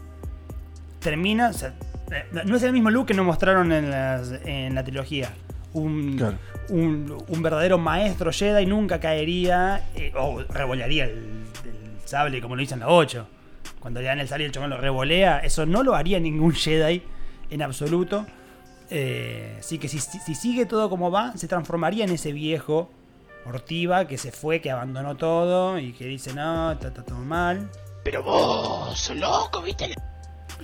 termina. 1.01 1.49
o 1.49 1.53
sea, 1.53 1.75
no 2.45 2.57
es 2.57 2.63
el 2.63 2.73
mismo 2.73 2.91
look 2.91 3.07
que 3.07 3.15
nos 3.15 3.27
mostraron 3.27 3.71
en, 3.73 3.91
las- 3.91 4.33
en 4.45 4.75
la 4.75 4.83
trilogía. 4.85 5.33
Un, 5.75 6.17
Claro. 6.17 6.39
un, 6.71 7.25
un 7.29 7.43
verdadero 7.43 7.77
maestro 7.79 8.33
Jedi 8.33 8.65
nunca 8.67 8.99
caería 9.01 9.89
eh, 9.95 10.13
o 10.17 10.43
revolearía 10.49 11.05
el, 11.05 11.11
el 11.13 12.01
sable 12.07 12.41
como 12.41 12.57
lo 12.57 12.63
hizo 12.63 12.75
en 12.75 12.81
la 12.81 12.89
8. 12.89 13.27
Cuando 13.79 14.01
le 14.01 14.07
dan 14.07 14.19
el 14.19 14.29
sable 14.29 14.45
y 14.45 14.47
el 14.47 14.53
chomón 14.53 14.71
lo 14.71 14.79
revolea, 14.79 15.39
eso 15.41 15.67
no 15.67 15.83
lo 15.83 15.95
haría 15.95 16.19
ningún 16.19 16.55
Jedi 16.55 17.03
en 17.51 17.63
absoluto. 17.63 18.27
Eh, 18.91 19.57
así 19.61 19.79
que 19.79 19.89
si, 19.89 19.99
si- 20.01 20.19
si 20.21 20.35
sigue 20.35 20.65
todo 20.65 20.89
como 20.89 21.11
va, 21.11 21.37
se 21.37 21.47
transformaría 21.49 22.05
en 22.05 22.11
ese 22.13 22.33
viejo 22.33 22.91
Ortiva 23.45 24.07
que 24.07 24.19
se 24.19 24.31
fue, 24.33 24.61
que 24.61 24.71
abandonó 24.71 25.17
todo 25.17 25.79
y 25.79 25.93
que 25.93 26.05
dice 26.07 26.35
no, 26.35 26.73
está, 26.73 26.89
está 26.89 27.03
todo 27.03 27.19
mal. 27.19 27.71
Pero 28.05 28.23
vos, 28.23 29.11
loco, 29.15 29.63
viste. 29.63 29.95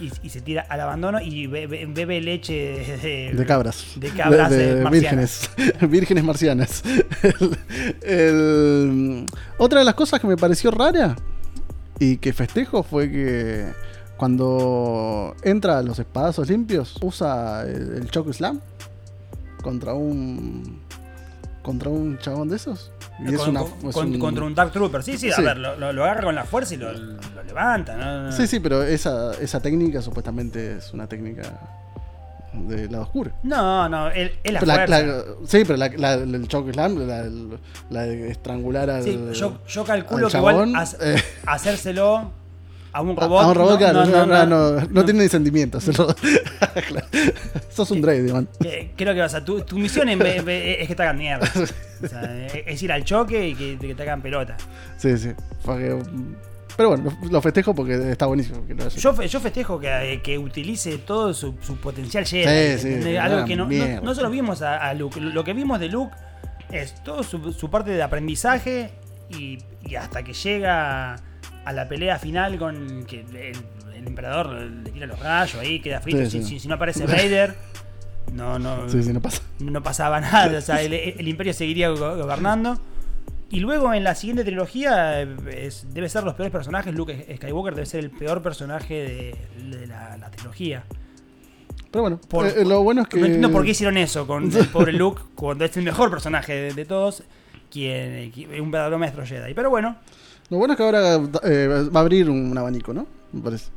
Y, 0.01 0.11
y 0.25 0.29
se 0.31 0.41
tira 0.41 0.67
al 0.69 0.81
abandono 0.81 1.21
y 1.21 1.47
bebe, 1.47 1.87
bebe 1.87 2.21
leche 2.21 2.99
de, 3.03 3.33
De 3.35 3.47
cabras. 3.47 3.93
De 3.97 4.09
cabras 4.11 4.51
eh, 4.53 4.81
marcianas. 4.83 5.51
vírgenes. 5.57 5.81
vírgenes 5.91 6.25
marcianas. 6.25 6.83
El- 7.23 7.59
el- 8.03 9.27
otra 9.59 9.79
de 9.81 9.85
las 9.85 9.95
cosas 9.95 10.21
que 10.21 10.27
me 10.27 10.37
pareció 10.37 10.71
rara 10.71 11.17
y 11.99 12.17
que 12.17 12.33
festejo 12.33 12.83
fue 12.83 13.11
que 13.11 13.67
cuando 14.17 15.35
entra 15.43 15.79
a 15.79 15.83
los 15.83 15.99
espadazos 15.99 16.49
limpios, 16.49 16.97
usa 17.01 17.63
el, 17.63 17.95
el 17.99 18.11
Choco 18.11 18.33
Slam 18.33 18.61
contra 19.63 19.95
un. 19.95 20.81
contra 21.63 21.91
un 21.91 22.19
chabón 22.19 22.49
de 22.49 22.57
esos. 22.57 22.91
Y 23.21 23.33
es 23.33 23.41
con- 23.41 23.51
una- 23.51 23.61
con- 23.61 23.89
es 23.89 23.95
con- 23.95 24.09
un- 24.15 24.19
contra 24.19 24.45
un 24.45 24.55
Dark 24.55 24.73
Trooper. 24.73 25.03
Sí, 25.03 25.17
sí, 25.19 25.31
a 25.31 25.37
Sí. 25.37 25.43
ver, 25.43 25.57
lo, 25.57 25.77
lo- 25.77 25.93
lo 25.93 26.05
agarra 26.05 26.23
con 26.25 26.35
la 26.35 26.45
fuerza 26.45 26.75
y 26.75 26.79
lo, 26.79 26.93
lo 26.93 27.43
levanta. 27.47 27.97
¿no? 27.97 28.33
Sí, 28.33 28.47
sí, 28.47 28.59
pero 28.61 28.83
esa, 28.83 29.33
esa 29.41 29.61
técnica 29.61 30.03
supuestamente 30.03 30.79
es 30.79 30.93
una 30.93 31.07
técnica 31.07 31.43
del 32.53 32.91
lado 32.93 33.05
oscuro. 33.05 33.33
No, 33.43 33.89
no, 33.89 34.09
es 34.11 34.31
es 34.45 34.53
la 34.53 34.61
fuerza. 34.61 34.87
la- 34.87 35.25
sí, 35.47 35.63
pero 35.67 35.77
la, 35.77 36.15
el 36.15 36.49
choke 36.49 36.73
slam, 36.73 37.07
la, 37.07 37.25
la 37.91 38.03
de 38.03 38.31
estrangular 38.31 38.91
al. 38.91 39.03
Sí, 39.03 39.19
yo, 39.33 39.59
yo 39.67 39.85
calculo 39.85 40.27
al 40.27 40.33
que 40.33 40.39
igual 40.39 40.73
eh, 41.01 41.23
hacérselo 41.47 42.31
a 42.95 43.01
un 43.03 43.17
robot. 43.17 43.43
a 43.43 43.49
un 43.49 43.55
robot, 43.55 43.71
no, 43.73 43.79
claro, 43.79 44.05
no, 44.07 44.11
no, 44.11 44.27
no, 44.27 44.47
no, 44.47 44.81
no. 44.81 44.87
no 44.91 45.05
tiene 45.05 45.25
ni 45.25 45.29
sentimientos. 45.29 45.85
Claro. 46.89 47.07
Sos 47.71 47.91
un 47.93 48.01
Drake, 48.01 48.23
man. 48.33 48.49
Eh, 48.65 48.91
creo 48.97 49.15
que 49.15 49.23
o 49.23 49.29
sea, 49.29 49.45
tu, 49.45 49.61
tu 49.63 49.79
misión 49.79 50.09
vez- 50.19 50.43
es 50.81 50.89
que 50.89 50.95
te 50.95 51.03
hagan 51.03 51.19
mierda. 51.19 51.49
O 52.05 52.07
sea, 52.09 52.47
es 52.49 52.83
ir 52.83 52.93
al 52.93 53.03
choque 53.05 53.49
y 53.49 53.55
que, 53.55 53.79
que 53.79 53.95
te 53.95 54.03
hagan 54.03 54.21
pelota. 54.21 54.57
Sí, 54.99 55.17
sí. 55.17 55.31
Que- 55.65 56.03
pero 56.77 56.89
bueno, 56.91 57.17
lo, 57.31 57.41
festejo 57.41 57.73
porque 57.75 58.11
está 58.11 58.27
buenísimo. 58.27 58.67
Que 58.67 58.75
lo 58.75 58.85
haya- 58.85 58.97
Yo, 58.97 59.15
fe- 59.15 59.29
yo 59.29 59.41
festejo 59.41 59.79
que, 59.79 60.21
que 60.23 60.37
utilice 60.37 60.99
todo 60.99 61.33
su, 61.33 61.55
su 61.63 61.77
potencial 61.77 62.27
Jedi. 62.27 62.79
Sí, 62.79 63.03
sí, 63.03 63.17
Algo 63.17 63.45
que 63.47 63.55
no, 63.57 63.63
no, 63.65 63.69
mierda. 63.71 64.01
no 64.01 64.15
solo 64.15 64.29
vimos 64.31 64.61
a, 64.63 64.77
a 64.89 64.93
Luke. 64.95 65.21
Lo 65.21 65.45
que 65.45 65.53
vimos 65.53 65.79
de 65.81 65.89
Luke 65.89 66.15
es 66.71 66.95
todo 67.05 67.23
su, 67.23 67.53
su 67.53 67.71
parte 67.71 67.93
de 67.93 68.03
aprendizaje 68.03 68.91
y, 69.31 69.59
y 69.87 69.95
hasta 69.95 70.23
que 70.25 70.33
llega 70.33 71.17
a 71.65 71.73
la 71.73 71.89
pelea 71.89 72.19
final 72.19 72.59
con 72.59 73.05
que 73.05 73.21
el, 73.21 73.37
el 73.97 74.07
emperador 74.07 74.53
le 74.53 74.91
tira 74.91 75.07
los 75.07 75.19
rayos 75.19 75.57
ahí, 75.61 75.81
queda 75.81 76.01
frito. 76.01 76.19
Sí, 76.25 76.31
si, 76.31 76.43
sí. 76.43 76.49
si- 76.49 76.61
si 76.61 76.69
no 76.69 76.75
aparece 76.75 77.07
Vader, 77.07 77.55
no, 78.33 78.59
no, 78.59 78.87
no 78.87 79.21
pasa. 79.21 79.43
no 79.61 79.83
pasaba 79.83 80.21
nada, 80.21 80.59
o 80.59 80.61
sea, 80.61 80.81
el, 80.83 80.93
el 80.93 81.29
imperio 81.29 81.53
seguiría 81.53 81.89
go- 81.91 82.17
gobernando. 82.17 82.79
Y 83.51 83.61
luego 83.61 83.95
en 83.95 84.03
la 84.03 84.15
siguiente 84.17 84.43
trilogía 84.43 85.23
eh, 85.23 85.29
es- 85.53 85.87
debe 85.95 86.09
ser 86.09 86.25
los 86.25 86.35
peores 86.35 86.51
personajes. 86.51 86.93
Luke 86.95 87.37
Skywalker 87.37 87.75
debe 87.75 87.87
ser 87.87 88.01
el 88.01 88.11
peor 88.11 88.43
personaje 88.43 88.95
de, 88.95 89.69
de 89.77 89.87
la, 89.87 90.17
la 90.17 90.31
trilogía. 90.31 90.83
Pero 91.91 92.03
bueno, 92.03 92.21
Por- 92.29 92.47
eh, 92.47 92.65
lo 92.65 92.83
bueno 92.83 93.03
es 93.03 93.09
que. 93.09 93.19
No 93.21 93.27
entiendo 93.27 93.53
por 93.53 93.65
qué 93.65 93.71
hicieron 93.71 93.97
eso 93.97 94.27
con 94.27 94.51
el 94.57 94.67
pobre 94.69 94.93
Luke 94.93 95.23
cuando 95.37 95.65
es 95.65 95.77
el 95.77 95.85
mejor 95.85 96.11
personaje 96.11 96.53
de, 96.55 96.75
de 96.75 96.85
todos, 96.85 97.23
quien, 97.71 98.33
quien- 98.33 98.61
un 98.61 98.71
verdadero 98.73 98.99
maestro 98.99 99.25
Jedi. 99.25 99.55
Pero 99.55 99.71
bueno, 99.71 99.97
Lo 100.51 100.59
bueno 100.59 100.75
es 100.75 100.77
que 100.79 100.83
ahora 100.85 101.15
eh, 101.45 101.89
va 101.95 102.01
a 102.01 102.03
abrir 102.03 102.29
un 102.31 102.57
abanico, 102.57 102.93
¿no? 102.93 103.07
Me 103.33 103.41
parece. 103.41 103.71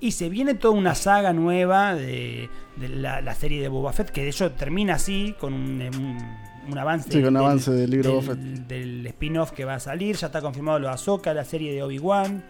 Y 0.00 0.12
se 0.12 0.28
viene 0.28 0.54
toda 0.54 0.74
una 0.74 0.94
saga 0.94 1.32
nueva 1.32 1.94
de, 1.94 2.48
de 2.76 2.88
la, 2.88 3.20
la 3.20 3.34
serie 3.34 3.60
de 3.60 3.68
Boba 3.68 3.92
Fett, 3.92 4.10
que 4.10 4.22
de 4.22 4.30
hecho 4.30 4.50
termina 4.52 4.94
así, 4.94 5.34
con 5.38 5.52
un, 5.52 5.80
un- 5.82 6.50
un 6.70 6.78
avance, 6.78 7.10
Sí, 7.10 7.20
con 7.20 7.28
un 7.34 7.36
avance 7.38 7.70
del 7.70 7.90
libro 7.90 8.10
del- 8.10 8.20
Boba 8.20 8.34
Fett. 8.34 8.66
del 8.66 9.06
spin-off 9.08 9.50
que 9.52 9.64
va 9.64 9.74
a 9.74 9.80
salir. 9.80 10.16
Ya 10.16 10.26
está 10.28 10.40
confirmado 10.40 10.78
lo 10.78 10.88
de 10.88 10.94
Ahsoka, 10.94 11.32
la 11.34 11.44
serie 11.44 11.72
de 11.72 11.82
Obi-Wan. 11.82 12.42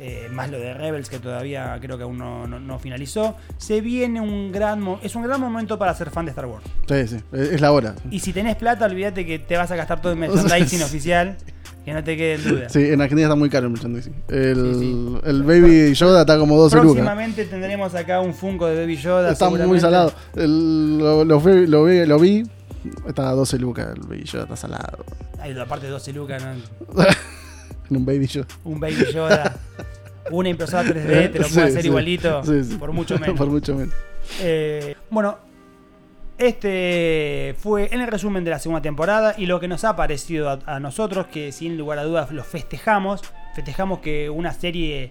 eh, 0.00 0.28
más 0.30 0.48
lo 0.48 0.60
de 0.60 0.72
Rebels 0.74 1.08
que 1.10 1.18
todavía 1.18 1.76
creo 1.80 1.96
que 1.98 2.04
aún 2.04 2.18
no, 2.18 2.46
no- 2.46 2.60
no 2.60 2.78
finalizó. 2.78 3.34
Se 3.56 3.80
viene 3.80 4.20
un 4.20 4.52
gran 4.52 4.86
es 5.02 5.16
un 5.16 5.24
gran 5.24 5.40
momento 5.40 5.76
para 5.76 5.92
ser 5.94 6.10
fan 6.10 6.24
de 6.26 6.30
Star 6.30 6.46
Wars. 6.46 6.64
Sí, 6.88 7.08
sí, 7.08 7.16
es 7.32 7.48
es 7.54 7.60
la 7.60 7.72
hora. 7.72 7.96
Y 8.08 8.20
si 8.20 8.32
tenés 8.32 8.54
plata, 8.54 8.84
olvídate 8.86 9.26
que 9.26 9.40
te 9.40 9.56
vas 9.56 9.72
a 9.72 9.76
gastar 9.76 10.00
todo 10.00 10.12
el 10.12 10.18
merchandising 10.20 10.82
oficial, 10.84 11.36
que 11.88 11.94
no 11.94 12.04
te 12.04 12.16
quede 12.16 12.34
en 12.34 12.44
duda. 12.44 12.68
Sí, 12.68 12.80
en 12.88 13.00
Argentina 13.00 13.26
está 13.28 13.36
muy 13.36 13.50
caro 13.50 13.66
el 13.66 13.72
merchandising. 13.72 14.14
El, 14.28 14.54
Sí, 14.56 14.74
sí. 14.80 15.18
el 15.24 15.42
Baby 15.42 15.94
Yoda 15.94 16.20
está 16.22 16.38
como 16.38 16.56
12 16.56 16.76
lucas. 16.76 16.92
Próximamente 16.92 17.44
tendremos 17.44 17.94
acá 17.94 18.20
un 18.20 18.34
Funko 18.34 18.66
de 18.66 18.76
Baby 18.80 18.96
Yoda. 18.96 19.32
Está 19.32 19.48
muy 19.50 19.80
salado. 19.80 20.12
El- 20.36 20.98
lo, 20.98 21.24
lo 21.24 21.40
vi, 21.40 21.66
lo, 21.66 21.86
lo 22.06 22.18
vi, 22.18 22.42
está 23.06 23.28
a 23.30 23.32
12 23.32 23.58
lucas. 23.58 23.88
El 23.94 24.02
Baby 24.06 24.24
Yoda 24.24 24.44
está 24.44 24.56
salado. 24.56 25.04
Ay, 25.40 25.58
aparte 25.58 25.86
de 25.86 25.92
12 25.92 26.12
lucas, 26.12 26.42
¿no? 26.42 27.02
En 27.90 27.96
un 27.96 28.04
Baby 28.04 28.26
Yoda. 28.26 28.46
un 28.64 28.78
Baby 28.80 29.06
Yoda. 29.14 29.56
Una 30.30 30.50
impresora 30.50 30.84
3D 30.84 31.32
te 31.32 31.38
lo 31.38 31.44
Sí, 31.48 31.54
puede 31.54 31.66
hacer 31.68 31.86
igualito 31.86 32.42
por 32.78 32.92
mucho 32.92 33.18
menos. 33.20 33.36
por 33.38 33.46
mucho 33.48 33.74
menos. 33.74 33.94
Eh, 34.42 34.94
bueno, 35.08 35.38
este 36.38 37.56
fue 37.58 37.88
en 37.92 38.00
el 38.00 38.06
resumen 38.06 38.44
de 38.44 38.50
la 38.50 38.58
segunda 38.58 38.80
temporada 38.80 39.34
y 39.36 39.46
lo 39.46 39.58
que 39.58 39.68
nos 39.68 39.84
ha 39.84 39.96
parecido 39.96 40.60
a, 40.64 40.80
nosotros, 40.80 41.26
que 41.26 41.52
sin 41.52 41.76
lugar 41.76 41.98
a 41.98 42.04
dudas 42.04 42.30
lo 42.30 42.44
festejamos, 42.44 43.22
festejamos 43.54 43.98
que 43.98 44.30
una 44.30 44.52
serie 44.52 45.10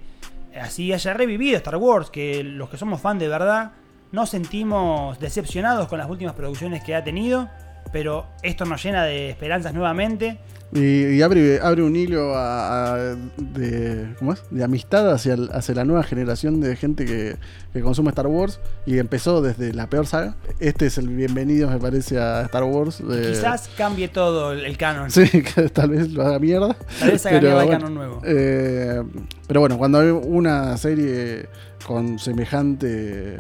así 0.60 0.94
haya 0.94 1.14
revivido 1.14 1.58
Star 1.58 1.76
Wars, 1.76 2.10
que 2.10 2.44
los 2.44 2.70
que 2.70 2.78
somos 2.78 3.02
fan 3.02 3.20
de 3.20 3.28
verdad 3.28 3.74
nos 4.12 4.30
sentimos 4.30 5.20
decepcionados 5.20 5.88
con 5.88 6.00
las 6.00 6.10
últimas 6.10 6.34
producciones 6.34 6.82
que 6.84 6.96
ha 6.96 7.04
tenido, 7.04 7.50
pero 7.92 8.26
esto 8.42 8.64
nos 8.66 8.82
llena 8.82 9.04
de 9.04 9.30
esperanzas 9.30 9.74
nuevamente. 9.74 10.40
Y, 10.74 11.06
y 11.16 11.22
abre, 11.22 11.62
abre 11.62 11.82
un 11.82 11.96
hilo 11.96 12.36
a- 12.36 12.96
a- 13.12 13.16
de, 13.38 14.14
¿cómo 14.20 14.34
es? 14.34 14.44
de 14.52 14.64
amistad 14.66 15.10
hacia, 15.14 15.36
el- 15.36 15.50
hacia 15.54 15.74
la 15.76 15.86
nueva 15.86 16.04
generación 16.04 16.60
de 16.60 16.76
gente 16.76 17.06
que, 17.06 17.38
que 17.72 17.80
consume 17.82 18.10
Star 18.10 18.28
Wars 18.28 18.60
y 18.86 18.98
empezó 18.98 19.42
desde 19.42 19.74
la 19.74 19.88
peor 19.90 20.08
saga. 20.08 20.36
Este 20.60 20.88
es 20.88 20.98
el 20.98 21.08
bienvenido, 21.08 21.70
me 21.70 21.80
parece, 21.80 22.20
a 22.20 22.42
Star 22.42 22.64
Wars. 22.66 23.02
de- 23.08 23.30
Quizás 23.30 23.70
cambie 23.78 24.10
todo 24.10 24.52
el, 24.52 24.66
el 24.66 24.78
canon. 24.78 25.10
Sí, 25.10 25.26
que 25.56 25.70
tal 25.70 25.92
vez 25.92 26.12
lo 26.12 26.24
haga 26.24 26.38
mierda. 26.38 26.76
Tal 27.00 27.12
vez 27.12 27.26
haga 27.26 27.40
mierda 27.40 27.60
el 27.62 27.66
bueno, 27.68 27.72
canon 27.80 27.96
nuevo. 27.96 28.22
eh, 28.26 29.04
pero 29.48 29.62
bueno, 29.62 29.78
cuando 29.78 30.00
hay 30.00 30.10
una 30.10 30.76
serie 30.76 31.48
con 31.86 32.20
semejante. 32.20 33.38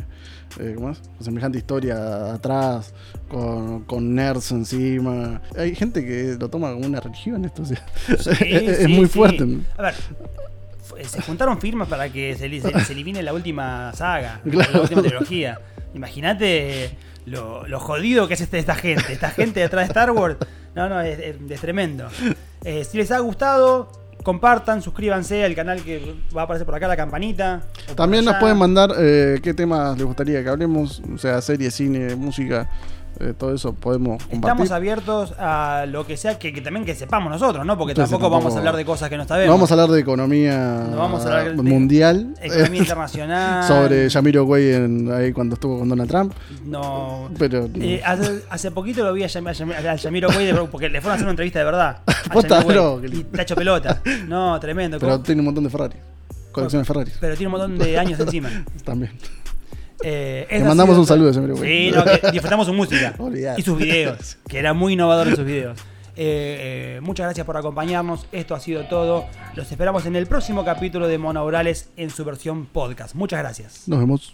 Eh, 0.59 0.73
¿cómo 0.75 0.91
es? 0.91 1.01
Semejante 1.19 1.57
historia 1.57 2.33
atrás, 2.33 2.93
con, 3.29 3.83
con 3.83 4.13
nerds 4.15 4.51
encima. 4.51 5.41
Hay 5.57 5.75
gente 5.75 6.05
que 6.05 6.35
lo 6.39 6.49
toma 6.49 6.73
como 6.73 6.85
una 6.85 6.99
religión 6.99 7.45
esto. 7.45 7.63
o 7.63 7.65
sea, 7.65 7.81
Sí, 8.35 8.45
es, 8.51 8.77
sí, 8.79 8.87
muy 8.87 9.05
sí. 9.07 9.13
fuerte. 9.13 9.45
A 9.77 9.81
ver, 9.81 9.93
fu- 10.83 10.95
se 11.03 11.21
juntaron 11.21 11.59
firmas 11.59 11.87
para 11.87 12.09
que 12.09 12.35
se, 12.35 12.49
se- 12.61 12.79
se 12.85 12.93
elimine 12.93 13.21
la 13.23 13.33
última 13.33 13.91
saga, 13.93 14.41
Claro. 14.49 14.71
la 14.73 14.81
última 14.81 15.01
trilogía. 15.01 15.59
Imagínate 15.93 16.91
lo, 17.25 17.67
lo 17.67 17.79
jodido 17.79 18.27
que 18.27 18.33
es 18.35 18.41
este- 18.41 18.59
esta 18.59 18.75
gente, 18.75 19.11
esta 19.13 19.29
gente 19.31 19.59
detrás 19.59 19.85
de 19.85 19.91
Star 19.91 20.11
Wars. 20.11 20.37
No, 20.75 20.87
no, 20.89 21.01
es, 21.01 21.19
es- 21.19 21.35
es 21.49 21.61
tremendo. 21.61 22.07
Eh, 22.63 22.83
si 22.83 22.97
les 22.97 23.11
ha 23.11 23.19
gustado, 23.19 23.91
compartan, 24.27 24.81
suscríbanse 24.81 25.45
al 25.45 25.55
canal 25.55 25.81
que 25.81 26.13
va 26.35 26.41
a 26.41 26.43
aparecer 26.43 26.65
por 26.65 26.75
acá, 26.75 26.85
la 26.85 26.97
campanita. 26.97 27.61
También 27.95 28.25
nos 28.25 28.35
pueden 28.35 28.57
mandar 28.57 28.89
eh, 28.99 29.39
qué 29.41 29.53
temas 29.53 29.97
les 29.97 30.05
gustaría 30.05 30.43
que 30.43 30.49
hablemos, 30.49 31.01
o 31.15 31.17
sea, 31.17 31.39
serie, 31.39 31.71
cine, 31.71 32.13
música, 32.13 32.69
eh, 33.19 33.33
todo 33.37 33.53
eso 33.53 33.73
podemos 33.73 34.23
compartir. 34.23 34.37
Estamos 34.39 34.71
abiertos 34.71 35.33
a 35.39 35.85
lo 35.87 36.05
que 36.05 36.17
sea 36.17 36.37
que, 36.39 36.53
que 36.53 36.61
también 36.61 36.85
que 36.85 36.95
sepamos 36.95 37.31
nosotros, 37.31 37.65
¿no? 37.65 37.77
Porque 37.77 37.91
Entonces, 37.91 38.11
tampoco, 38.11 38.29
vamos 38.35 38.55
a 38.55 38.59
hablar 38.59 38.75
de 38.75 38.85
cosas 38.85 39.09
que 39.09 39.17
no 39.17 39.23
No 39.23 39.27
sabemos. 39.27 39.55
vamos 39.55 39.71
a 39.71 39.73
hablar 39.73 39.89
de 39.89 39.99
economía 39.99 40.85
No 40.89 40.97
vamos 40.97 41.25
a 41.25 41.27
hablar 41.27 41.55
de- 41.55 41.61
mundial. 41.63 42.33
Economía 42.41 42.79
internacional. 42.81 43.63
sobre 43.67 44.09
Yamiro 44.09 44.45
Güey 44.45 44.73
en- 44.73 45.11
ahí 45.11 45.31
cuando 45.33 45.55
estuvo 45.55 45.79
con 45.79 45.89
Donald 45.89 46.09
Trump. 46.09 46.33
No. 46.65 47.29
Pero 47.37 47.67
Eh, 47.75 48.01
hace, 48.05 48.43
hace 48.49 48.71
poquito 48.71 49.03
lo 49.03 49.13
vi 49.13 49.23
a, 49.23 49.27
Yam- 49.27 49.47
a 49.49 49.53
Yam- 49.53 49.87
a 49.87 49.95
Yamiro 49.95 50.29
Güey 50.31 50.53
porque 50.71 50.89
le 50.89 51.01
fueron 51.01 51.11
a 51.11 51.15
hacer 51.15 51.25
una 51.25 51.31
entrevista 51.31 51.59
de 51.59 51.65
verdad. 51.65 52.01
a 52.05 52.63
bro, 52.63 53.01
Y 53.05 53.25
hecho 53.39 53.55
pelota. 53.55 54.01
No, 54.27 54.59
tremendo. 54.59 54.99
pero 54.99 55.13
¿cómo? 55.13 55.23
tiene 55.23 55.41
un 55.41 55.45
montón 55.45 55.63
de 55.63 55.69
Ferrari. 55.69 55.95
Colección 56.51 56.81
de 56.81 56.85
Ferrari. 56.85 57.11
Pero 57.19 57.35
tiene 57.35 57.53
un 57.53 57.59
montón 57.59 57.77
de 57.77 57.97
años 57.99 58.19
encima. 58.19 58.49
También. 58.83 59.11
Eh, 60.03 60.47
Le 60.49 60.63
mandamos 60.63 60.97
un 60.97 61.05
saludo 61.05 61.31
Güey. 61.55 61.89
Sí, 61.89 61.95
no, 61.95 62.03
que 62.03 62.31
disfrutamos 62.31 62.67
su 62.67 62.73
música. 62.73 63.15
Y 63.57 63.61
sus 63.61 63.77
videos. 63.77 64.37
Que 64.47 64.59
era 64.59 64.73
muy 64.73 64.93
innovador 64.93 65.27
en 65.27 65.35
sus 65.35 65.45
videos. 65.45 65.79
Eh, 66.19 66.95
eh, 66.97 67.01
muchas 67.01 67.25
gracias 67.25 67.45
por 67.45 67.57
acompañarnos. 67.57 68.25
Esto 68.31 68.55
ha 68.55 68.59
sido 68.59 68.85
todo. 68.85 69.25
Los 69.55 69.71
esperamos 69.71 70.05
en 70.05 70.15
el 70.15 70.25
próximo 70.25 70.65
capítulo 70.65 71.07
de 71.07 71.17
Monobrales 71.17 71.89
en 71.95 72.09
su 72.09 72.25
versión 72.25 72.65
podcast. 72.65 73.15
Muchas 73.15 73.39
gracias. 73.39 73.87
Nos 73.87 73.99
vemos. 73.99 74.33